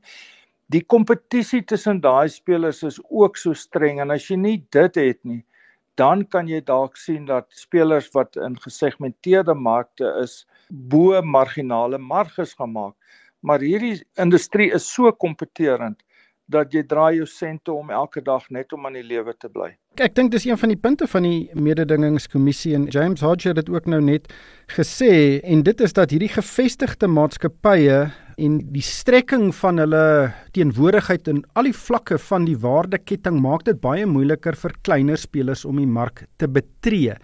Die 0.69 0.83
kompetisie 0.85 1.63
tussen 1.65 2.01
daai 2.01 2.29
spelers 2.29 2.83
is 2.85 2.99
ook 3.09 3.37
so 3.41 3.57
streng 3.57 4.01
en 4.03 4.13
as 4.13 4.27
jy 4.29 4.37
nie 4.37 4.57
dit 4.75 4.99
het 5.01 5.19
nie, 5.25 5.41
dan 5.97 6.21
kan 6.31 6.47
jy 6.47 6.61
dalk 6.63 6.97
sien 6.97 7.25
dat 7.27 7.49
spelers 7.57 8.11
wat 8.13 8.37
in 8.37 8.55
gesegmenteerde 8.61 9.55
markte 9.57 10.11
is, 10.21 10.45
bo 10.69 11.21
marginale 11.21 11.97
marges 11.97 12.53
gaan 12.53 12.71
maak. 12.71 12.95
Maar 13.41 13.63
hierdie 13.63 13.97
industrie 14.19 14.71
is 14.75 14.87
so 14.93 15.11
kompeterend 15.11 16.01
dat 16.49 16.73
jy 16.73 16.81
draai 16.89 17.19
jou 17.19 17.27
sente 17.29 17.71
om 17.71 17.91
elke 17.93 18.23
dag 18.25 18.47
net 18.49 18.73
om 18.73 18.87
aan 18.89 18.97
die 18.97 19.05
lewe 19.05 19.35
te 19.37 19.49
bly. 19.53 19.69
Ek 20.01 20.15
dink 20.17 20.31
dis 20.33 20.47
een 20.47 20.57
van 20.57 20.71
die 20.73 20.79
punte 20.81 21.05
van 21.09 21.27
die 21.27 21.49
mededingingskommissie 21.53 22.73
en 22.77 22.87
James 22.89 23.21
Hodge 23.25 23.51
het 23.51 23.59
dit 23.59 23.69
ook 23.69 23.89
nou 23.91 23.99
net 24.01 24.31
gesê 24.73 25.11
en 25.43 25.61
dit 25.67 25.85
is 25.85 25.93
dat 25.93 26.15
hierdie 26.15 26.31
gevestigde 26.33 27.09
maatskappye 27.11 27.99
en 28.39 28.57
die 28.73 28.85
strekking 28.85 29.51
van 29.59 29.83
hulle 29.83 30.03
teenwoordigheid 30.55 31.29
in 31.29 31.43
al 31.59 31.69
die 31.69 31.75
vlakke 31.75 32.17
van 32.29 32.47
die 32.49 32.57
waardeketting 32.57 33.37
maak 33.43 33.67
dit 33.67 33.81
baie 33.83 34.07
moeiliker 34.09 34.57
vir 34.57 34.77
kleiner 34.87 35.21
spelers 35.21 35.65
om 35.69 35.77
die 35.81 35.89
mark 35.89 36.25
te 36.41 36.49
betree. 36.49 37.19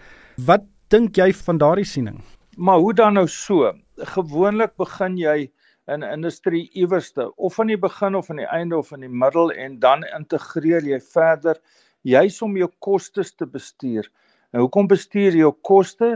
Wat 0.46 0.68
dink 0.94 1.18
jy 1.18 1.32
van 1.48 1.58
daardie 1.64 1.88
siening? 1.88 2.20
Maar 2.56 2.78
hoe 2.78 2.94
dan 2.94 3.14
nou 3.14 3.28
so? 3.28 3.74
Gewoonlik 3.96 4.76
begin 4.76 5.18
jy 5.18 5.52
in 5.92 6.04
industrie 6.04 6.70
iewerste 6.74 7.36
of 7.36 7.60
aan 7.60 7.68
die 7.68 7.78
begin 7.78 8.16
of 8.16 8.30
aan 8.30 8.40
die 8.42 8.48
einde 8.48 8.78
of 8.78 8.92
in 8.92 9.04
die 9.06 9.12
middel 9.12 9.52
en 9.52 9.80
dan 9.80 10.04
integreer 10.04 10.84
jy 10.84 11.00
verder 11.00 11.60
juis 12.02 12.42
om 12.42 12.56
jou 12.58 12.70
kostes 12.80 13.36
te 13.36 13.46
bestuur 13.46 14.10
Nou 14.56 14.62
hoekom 14.64 14.88
bestuur 14.88 15.36
jy 15.36 15.42
jou 15.42 15.52
koste 15.68 16.08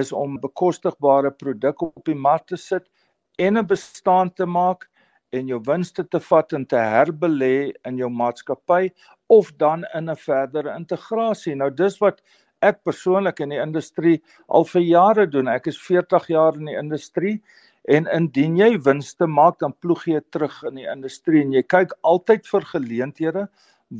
is 0.00 0.08
om 0.16 0.38
bekostigbare 0.40 1.28
produkte 1.36 1.90
op 1.90 2.06
die 2.08 2.16
mark 2.16 2.46
te 2.48 2.56
sit 2.56 2.86
en 3.36 3.58
'n 3.60 3.66
bestaan 3.68 4.30
te 4.32 4.46
maak 4.46 4.86
en 5.36 5.50
jou 5.52 5.58
winste 5.66 6.04
te 6.08 6.20
vat 6.20 6.52
en 6.56 6.64
te 6.64 6.80
herbelê 6.80 7.74
in 7.84 7.98
jou 8.00 8.08
maatskappy 8.08 8.88
of 9.28 9.52
dan 9.60 9.84
in 9.92 10.08
'n 10.08 10.16
verdere 10.16 10.72
integrasie. 10.76 11.54
Nou 11.54 11.70
dis 11.70 11.98
wat 11.98 12.22
ek 12.70 12.80
persoonlik 12.88 13.42
in 13.44 13.52
die 13.54 13.60
industrie 13.62 14.16
al 14.48 14.66
vir 14.70 14.84
jare 14.86 15.26
doen. 15.30 15.50
Ek 15.52 15.68
is 15.70 15.78
40 15.80 16.28
jaar 16.32 16.58
in 16.58 16.70
die 16.70 16.78
industrie 16.80 17.36
en 17.84 18.08
indien 18.16 18.56
jy 18.56 18.70
winste 18.86 19.28
maak 19.28 19.58
dan 19.60 19.74
ploeg 19.84 20.06
jy 20.08 20.20
terug 20.32 20.56
in 20.70 20.80
die 20.80 20.88
industrie 20.88 21.42
en 21.44 21.52
jy 21.52 21.62
kyk 21.68 21.92
altyd 22.02 22.48
vir 22.48 22.68
geleenthede 22.72 23.46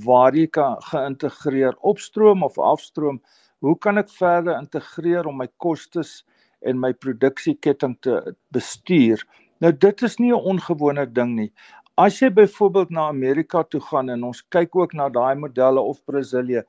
waar 0.04 0.34
jy 0.34 0.46
kan 0.48 0.78
geïntegreer 0.90 1.76
opstroom 1.84 2.42
of 2.42 2.58
afstroom. 2.58 3.20
Hoe 3.60 3.76
kan 3.78 4.00
ek 4.00 4.10
verder 4.10 4.56
integreer 4.58 5.28
om 5.28 5.38
my 5.42 5.48
kostes 5.62 6.22
en 6.64 6.80
my 6.80 6.92
produksieketting 6.92 7.98
te 8.02 8.34
bestuur? 8.56 9.20
Nou 9.60 9.72
dit 9.72 10.02
is 10.02 10.18
nie 10.18 10.32
'n 10.32 10.44
ongewone 10.52 11.06
ding 11.06 11.36
nie. 11.36 11.52
As 11.96 12.16
jy 12.18 12.26
byvoorbeeld 12.34 12.90
na 12.90 13.04
Amerika 13.06 13.60
toe 13.70 13.78
gaan 13.80 14.08
en 14.10 14.24
ons 14.26 14.40
kyk 14.50 14.72
ook 14.74 14.96
na 14.98 15.04
daai 15.14 15.36
modelle 15.38 15.78
of 15.78 16.00
Brasilië, 16.10 16.64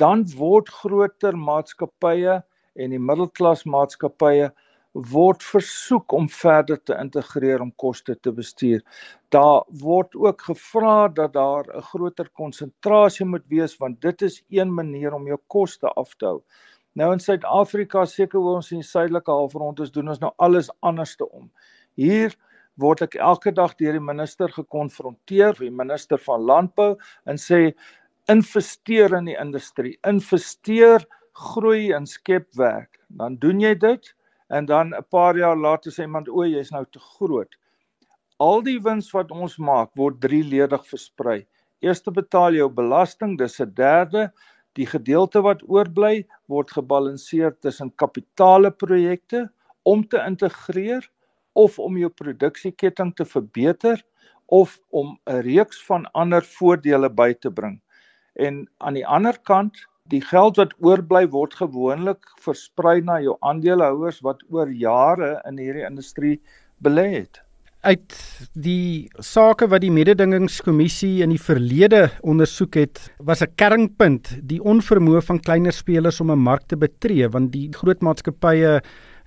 dan 0.00 0.22
word 0.38 0.70
groter 0.72 1.36
maatskappye 1.36 2.38
en 2.80 2.94
die 2.94 3.02
middelklas 3.10 3.66
maatskappye 3.68 4.48
word 5.12 5.44
versoek 5.44 6.16
om 6.16 6.30
verder 6.32 6.80
te 6.80 6.96
integreer 6.96 7.60
om 7.60 7.74
koste 7.84 8.16
te 8.24 8.32
bestuur. 8.32 8.80
Daar 9.28 9.68
word 9.84 10.16
ook 10.16 10.48
gevra 10.48 10.96
dat 11.08 11.36
daar 11.36 11.68
'n 11.76 11.86
groter 11.92 12.32
konsentrasie 12.32 13.26
moet 13.26 13.44
wees 13.52 13.76
want 13.76 14.00
dit 14.00 14.22
is 14.22 14.42
een 14.48 14.74
manier 14.74 15.12
om 15.12 15.26
jou 15.26 15.40
koste 15.46 15.88
af 15.88 16.14
te 16.16 16.26
hou. 16.26 16.42
Nou 16.94 17.12
in 17.12 17.20
Suid-Afrika, 17.20 18.06
seker 18.06 18.40
waar 18.40 18.54
ons 18.54 18.72
in 18.72 18.80
die 18.80 18.88
suidelike 18.88 19.30
halfrond 19.30 19.80
is, 19.80 19.90
doen 19.90 20.08
ons 20.08 20.18
nou 20.18 20.32
alles 20.38 20.70
anderste 20.80 21.30
om. 21.30 21.50
Hier 21.94 22.34
word 22.76 23.02
ek 23.02 23.16
elke 23.16 23.52
dag 23.52 23.74
deur 23.78 23.92
die 23.92 24.04
minister 24.04 24.48
gekonfronteer, 24.48 25.54
die 25.58 25.70
minister 25.70 26.18
van 26.18 26.46
landbou 26.46 26.96
en 27.26 27.36
sê 27.40 27.72
investeer 28.30 29.14
in 29.16 29.26
die 29.26 29.38
industrie, 29.40 29.96
investeer, 30.06 31.04
groei 31.34 31.90
en 31.96 32.06
skep 32.06 32.48
werk. 32.58 33.00
Dan 33.08 33.38
doen 33.42 33.60
jy 33.60 33.74
dit 33.74 34.14
en 34.50 34.66
dan 34.66 34.94
'n 34.94 35.04
paar 35.10 35.36
jaar 35.36 35.56
later 35.56 35.90
sê 35.90 36.02
iemand 36.02 36.28
o, 36.28 36.44
jy's 36.44 36.70
nou 36.70 36.84
te 36.84 36.98
groot. 36.98 37.48
Al 38.38 38.62
die 38.62 38.78
wins 38.80 39.10
wat 39.12 39.30
ons 39.30 39.58
maak 39.58 39.90
word 39.96 40.20
drieledig 40.20 40.84
versprei. 40.86 41.46
Eerste 41.82 42.10
betaal 42.10 42.54
jou 42.54 42.68
belasting, 42.68 43.38
dis 43.38 43.60
'n 43.60 43.74
derde. 43.74 44.32
Die 44.74 44.86
gedeelte 44.86 45.42
wat 45.42 45.62
oorbly 45.68 46.26
word 46.48 46.70
gebalanseer 46.70 47.56
tussen 47.60 47.90
kapitale 47.96 48.70
projekte 48.70 49.50
om 49.84 50.06
te 50.08 50.18
integreer 50.26 51.08
of 51.52 51.78
om 51.78 51.98
jou 51.98 52.10
produksieketting 52.10 53.14
te 53.16 53.24
verbeter 53.24 54.02
of 54.46 54.78
om 54.90 55.18
'n 55.26 55.40
reeks 55.46 55.82
van 55.86 56.10
ander 56.12 56.42
voordele 56.42 57.10
by 57.10 57.32
te 57.32 57.50
bring. 57.50 57.80
En 58.34 58.68
aan 58.78 58.94
die 58.94 59.06
ander 59.06 59.38
kant 59.42 59.86
die 60.10 60.20
geld 60.20 60.56
wat 60.56 60.74
oorbly 60.78 61.26
word 61.28 61.54
gewoonlik 61.54 62.24
versprei 62.42 63.00
na 63.00 63.20
jou 63.20 63.36
aandeelhouers 63.40 64.20
wat 64.26 64.42
oor 64.50 64.70
jare 64.70 65.40
in 65.48 65.58
hierdie 65.58 65.86
industrie 65.86 66.40
belê 66.82 67.06
het. 67.20 67.40
Uit 67.80 68.12
die 68.52 69.08
sake 69.24 69.64
wat 69.72 69.80
die 69.80 69.92
mededingingskommissie 69.94 71.22
in 71.24 71.30
die 71.32 71.40
verlede 71.40 72.10
ondersoek 72.20 72.74
het, 72.76 72.98
was 73.18 73.40
'n 73.40 73.54
kernpunt 73.56 74.36
die 74.42 74.60
onvermoë 74.60 75.22
van 75.22 75.40
kleiner 75.40 75.72
spelers 75.72 76.20
om 76.20 76.30
'n 76.30 76.38
mark 76.38 76.66
te 76.66 76.76
betree 76.76 77.28
want 77.28 77.52
die 77.52 77.70
groot 77.72 78.02
maatskappye 78.02 78.82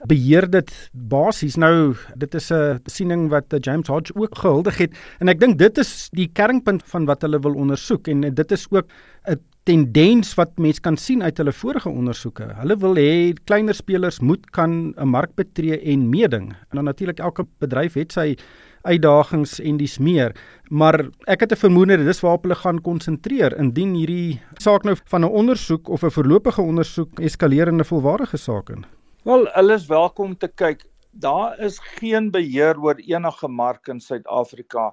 beheer 0.07 0.50
dit 0.50 0.72
basies 0.91 1.55
nou 1.55 1.95
dit 2.15 2.36
is 2.36 2.51
'n 2.51 2.79
siening 2.86 3.29
wat 3.29 3.45
James 3.62 3.88
Hodge 3.88 4.13
ook 4.15 4.36
gehuldig 4.36 4.77
het 4.77 4.91
en 5.19 5.29
ek 5.29 5.39
dink 5.39 5.57
dit 5.57 5.77
is 5.77 6.10
die 6.12 6.29
kernpunt 6.33 6.83
van 6.86 7.05
wat 7.05 7.22
hulle 7.22 7.39
wil 7.39 7.55
ondersoek 7.55 8.07
en 8.07 8.22
dit 8.22 8.51
is 8.51 8.67
ook 8.72 8.88
'n 9.27 9.39
tendens 9.63 10.33
wat 10.36 10.57
mens 10.60 10.79
kan 10.83 10.97
sien 10.97 11.23
uit 11.23 11.38
hulle 11.39 11.54
vorige 11.56 11.89
ondersoeke. 11.89 12.49
Hulle 12.60 12.75
wil 12.77 12.95
hê 12.99 13.34
kleiner 13.47 13.75
spelers 13.75 14.19
moet 14.19 14.49
kan 14.51 14.93
'n 14.97 15.08
mark 15.08 15.36
betree 15.36 15.80
en 15.80 16.10
meeding. 16.10 16.51
En 16.51 16.75
dan 16.75 16.84
natuurlik 16.84 17.19
elke 17.19 17.45
bedryf 17.60 17.93
het 17.93 18.12
sy 18.12 18.36
uitdagings 18.82 19.60
en 19.60 19.77
dis 19.77 19.97
meer, 19.97 20.36
maar 20.69 21.08
ek 21.27 21.39
het 21.39 21.51
'n 21.51 21.56
vermoede 21.56 21.97
dis 21.97 22.19
waarop 22.19 22.43
hulle 22.43 22.56
gaan 22.56 22.82
konsentreer 22.82 23.58
indien 23.58 23.93
hierdie 23.93 24.41
saak 24.58 24.84
nou 24.84 24.95
van 25.06 25.21
'n 25.21 25.32
ondersoek 25.32 25.89
of 25.89 26.04
'n 26.04 26.12
voorlopige 26.12 26.62
ondersoek 26.62 27.19
eskaleer 27.19 27.67
in 27.67 27.80
'n 27.80 27.86
volwaardige 27.86 28.38
saak 28.38 28.69
in. 28.69 28.86
Wel, 29.23 29.45
hulle 29.55 29.73
is 29.73 29.86
welkom 29.88 30.38
te 30.38 30.47
kyk. 30.47 30.86
Daar 31.12 31.59
is 31.59 31.79
geen 31.97 32.31
beheer 32.31 32.79
oor 32.79 32.99
enige 32.99 33.47
mark 33.47 33.88
in 33.88 33.99
Suid-Afrika 34.03 34.91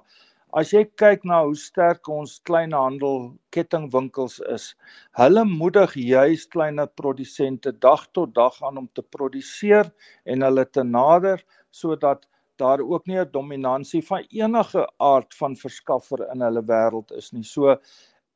As 0.51 0.73
jy 0.75 0.81
kyk 0.99 1.21
na 1.23 1.37
hoe 1.47 1.53
sterk 1.55 2.09
ons 2.11 2.31
kleinhandel 2.47 3.29
kettingwinkels 3.55 4.33
is, 4.51 4.65
hulle 5.15 5.45
moedig 5.47 5.93
juis 5.95 6.43
kleiner 6.51 6.89
produsente 6.99 7.71
dag 7.85 8.03
tot 8.17 8.33
dag 8.35 8.57
aan 8.67 8.81
om 8.81 8.89
te 8.91 9.03
produseer 9.15 9.87
en 10.27 10.43
hulle 10.43 10.65
te 10.67 10.83
nader 10.83 11.39
sodat 11.83 12.27
daar 12.59 12.83
ook 12.83 13.07
nie 13.07 13.19
'n 13.21 13.31
dominansie 13.31 14.03
van 14.09 14.27
enige 14.27 14.83
aard 14.99 15.39
van 15.39 15.55
verskaffer 15.55 16.27
in 16.33 16.43
hulle 16.43 16.65
wêreld 16.73 17.15
is 17.15 17.31
nie. 17.31 17.43
So 17.43 17.77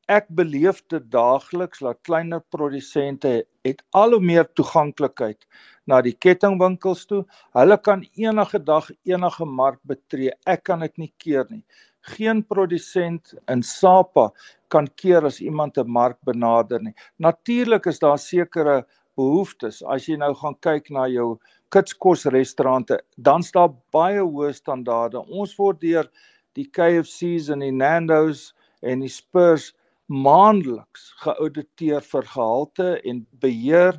ek 0.07 0.27
beleef 0.37 0.81
dit 0.93 1.05
daagliks 1.11 1.79
dat 1.79 2.01
kleiner 2.07 2.41
produsente 2.53 3.45
het 3.65 3.81
al 3.93 4.11
hoe 4.17 4.21
meer 4.21 4.45
toeganklikheid 4.53 5.47
na 5.87 6.01
die 6.01 6.13
kettingwinkels 6.13 7.05
toe. 7.09 7.23
Hulle 7.57 7.77
kan 7.77 8.05
enige 8.13 8.59
dag 8.59 8.89
enige 9.03 9.45
mark 9.45 9.79
betree. 9.83 10.31
Ek 10.45 10.63
kan 10.63 10.79
dit 10.85 10.97
nie 10.97 11.13
keer 11.17 11.45
nie 11.49 11.63
geen 12.05 12.43
produsent 12.45 13.33
in 13.49 13.63
SAPA 13.63 14.29
kan 14.73 14.87
keer 15.01 15.25
as 15.25 15.39
iemand 15.41 15.77
'n 15.77 15.89
mark 15.89 16.17
benader 16.23 16.81
nie. 16.81 16.93
Natuurlik 17.17 17.85
is 17.85 17.99
daar 17.99 18.19
sekere 18.19 18.85
behoeftes. 19.15 19.83
As 19.83 20.05
jy 20.07 20.17
nou 20.17 20.33
gaan 20.33 20.55
kyk 20.59 20.89
na 20.89 21.07
jou 21.07 21.39
kitskosrestaurante, 21.69 22.99
dan 23.17 23.43
staan 23.43 23.77
baie 23.91 24.21
hoë 24.21 24.53
standaarde. 24.53 25.25
Ons 25.29 25.57
word 25.57 25.81
deur 25.81 26.09
die 26.53 26.69
KFC's 26.77 27.49
en 27.49 27.59
die 27.59 27.71
Nando's 27.71 28.53
en 28.81 28.99
die 28.99 29.09
Spurs 29.09 29.73
maandeliks 30.11 31.11
geauditeer 31.23 32.03
vir 32.05 32.27
gehalte 32.29 32.89
en 33.03 33.25
beheer 33.41 33.97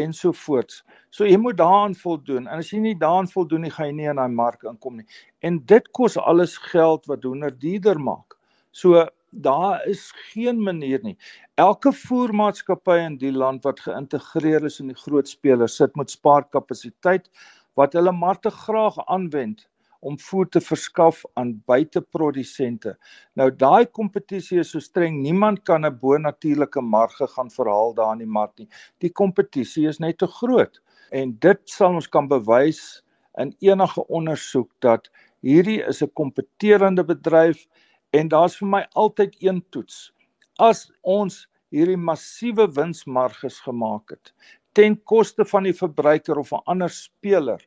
ensovoorts. 0.00 0.82
So 1.14 1.26
jy 1.26 1.36
moet 1.38 1.58
daaraan 1.60 1.94
voldoen. 1.94 2.48
En 2.48 2.58
as 2.58 2.72
jy 2.72 2.80
nie 2.82 2.96
daaraan 2.98 3.28
voldoen 3.30 3.62
nie, 3.66 3.72
gaan 3.74 3.92
jy 3.92 3.96
nie 4.00 4.08
in 4.10 4.18
daai 4.18 4.34
mark 4.34 4.64
inkom 4.66 4.98
nie. 4.98 5.06
En 5.46 5.60
dit 5.70 5.90
kos 5.94 6.16
alles 6.18 6.56
geld 6.70 7.06
wat 7.10 7.22
hoender 7.22 7.54
duurder 7.54 8.00
maak. 8.00 8.34
So 8.74 9.06
daar 9.30 9.86
is 9.90 10.10
geen 10.32 10.62
manier 10.62 11.02
nie. 11.02 11.16
Elke 11.58 11.92
voermaatskappy 11.94 12.98
in 13.04 13.18
die 13.18 13.32
land 13.34 13.64
wat 13.66 13.82
geïntegreer 13.82 14.66
is 14.66 14.80
in 14.82 14.90
die 14.90 14.98
groot 14.98 15.30
spelers 15.30 15.76
sit 15.78 15.94
met 15.98 16.10
spaarkapasiteit 16.10 17.30
wat 17.78 17.94
hulle 17.94 18.12
maar 18.14 18.38
te 18.38 18.50
graag 18.50 18.98
aanwend 19.06 19.66
om 20.04 20.18
voer 20.20 20.48
te 20.52 20.60
verskaf 20.60 21.22
aan 21.40 21.54
buiteprodusente. 21.70 22.94
Nou 23.40 23.48
daai 23.62 23.86
kompetisie 23.98 24.60
is 24.60 24.72
so 24.74 24.82
streng, 24.84 25.20
niemand 25.24 25.64
kan 25.64 25.86
'n 25.86 25.98
bo-natuurlike 26.00 26.80
marge 26.80 27.26
gaan 27.36 27.50
verhaal 27.50 27.94
daar 27.94 28.12
in 28.12 28.24
die 28.24 28.34
mark 28.38 28.52
nie. 28.58 28.68
Die 29.00 29.10
kompetisie 29.10 29.88
is 29.88 30.00
net 30.00 30.18
te 30.18 30.26
groot 30.26 30.80
en 31.10 31.36
dit 31.40 31.60
sal 31.64 31.94
ons 31.94 32.08
kan 32.08 32.28
bewys 32.28 33.02
in 33.38 33.54
enige 33.60 34.06
ondersoek 34.08 34.70
dat 34.80 35.08
hierdie 35.42 35.80
is 35.88 36.02
'n 36.02 36.12
kompeterende 36.14 37.04
bedryf 37.04 37.66
en 38.12 38.28
daar's 38.28 38.56
vir 38.56 38.68
my 38.68 38.86
altyd 38.94 39.36
een 39.40 39.64
toets. 39.70 40.12
As 40.58 40.92
ons 41.02 41.48
hierdie 41.70 41.96
massiewe 41.96 42.68
winsmarges 42.76 43.60
gemaak 43.60 44.10
het 44.10 44.32
ten 44.74 44.96
koste 45.04 45.44
van 45.44 45.62
die 45.68 45.74
verbruiker 45.74 46.38
of 46.38 46.52
'n 46.52 46.62
ander 46.66 46.90
speler 46.90 47.60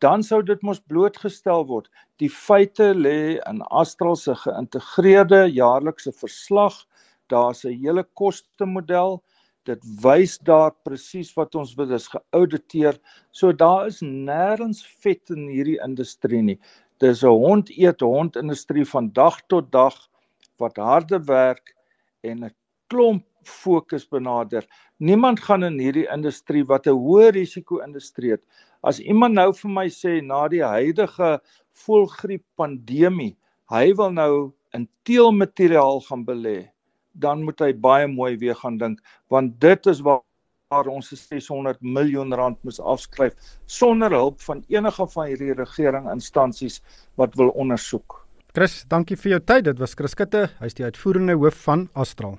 dan 0.00 0.22
sou 0.24 0.40
dit 0.42 0.62
mos 0.64 0.80
blootgestel 0.88 1.66
word. 1.68 1.88
Die 2.20 2.30
feite 2.32 2.92
lê 2.96 3.36
in 3.48 3.60
Astral 3.68 4.16
se 4.16 4.34
geïntegreerde 4.42 5.44
jaarlikse 5.52 6.12
verslag. 6.16 6.74
Daar's 7.28 7.64
'n 7.64 7.76
hele 7.84 8.04
koste 8.14 8.66
model. 8.66 9.22
Dit 9.64 9.84
wys 10.02 10.38
daar 10.38 10.72
presies 10.84 11.34
wat 11.36 11.54
ons 11.54 11.74
wil 11.76 11.92
is 11.92 12.08
geauditeer. 12.08 12.98
So 13.32 13.52
daar 13.52 13.86
is 13.86 14.00
nêrens 14.00 14.80
vet 15.02 15.30
in 15.30 15.48
hierdie 15.48 15.80
industrie 15.84 16.42
nie. 16.42 16.58
Dis 16.98 17.22
'n 17.22 17.28
hond 17.28 17.70
eet 17.70 18.00
hond 18.00 18.36
industrie 18.36 18.84
van 18.84 19.12
dag 19.12 19.40
tot 19.48 19.70
dag 19.72 20.08
wat 20.58 20.76
harde 20.76 21.18
werk 21.26 21.76
en 22.22 22.44
'n 22.44 22.54
klomp 22.88 23.24
fokus 23.44 24.08
benader. 24.08 24.66
Niemand 24.98 25.40
gaan 25.40 25.64
in 25.64 25.78
hierdie 25.78 26.08
industrie 26.12 26.64
wat 26.64 26.86
'n 26.86 26.96
hoë 26.96 27.30
risiko 27.32 27.78
industrie 27.78 28.30
het 28.30 28.44
As 28.82 29.00
iemand 29.00 29.36
nou 29.36 29.50
vir 29.52 29.70
my 29.70 29.86
sê 29.92 30.20
na 30.24 30.46
die 30.48 30.64
huidige 30.64 31.36
voelgriep 31.84 32.44
pandemie, 32.56 33.36
hy 33.70 33.84
wil 33.98 34.14
nou 34.14 34.32
in 34.76 34.88
teelmateriaal 35.04 36.00
gaan 36.06 36.24
belê, 36.24 36.70
dan 37.12 37.44
moet 37.44 37.60
hy 37.60 37.72
baie 37.74 38.08
mooi 38.08 38.36
weer 38.40 38.54
gaan 38.54 38.78
dink 38.78 39.00
want 39.28 39.58
dit 39.60 39.86
is 39.90 40.00
waar 40.06 40.22
jaar 40.70 40.86
ons 40.86 41.08
600 41.10 41.80
miljoen 41.82 42.30
rand 42.38 42.58
moes 42.62 42.78
afskryf 42.92 43.34
sonder 43.66 44.14
hulp 44.14 44.38
van 44.44 44.60
enige 44.70 45.06
van 45.14 45.26
hierdie 45.26 45.56
regering 45.58 46.06
instansies 46.12 46.78
wat 47.18 47.34
wil 47.40 47.50
ondersoek. 47.58 48.20
Chris, 48.54 48.84
dankie 48.86 49.18
vir 49.18 49.32
jou 49.34 49.40
tyd. 49.50 49.64
Dit 49.66 49.82
was 49.82 49.96
Chris 49.98 50.14
Skutte, 50.14 50.44
hy's 50.62 50.78
die 50.78 50.86
uitvoerende 50.86 51.34
hoof 51.38 51.58
van 51.66 51.88
Astral. 51.94 52.38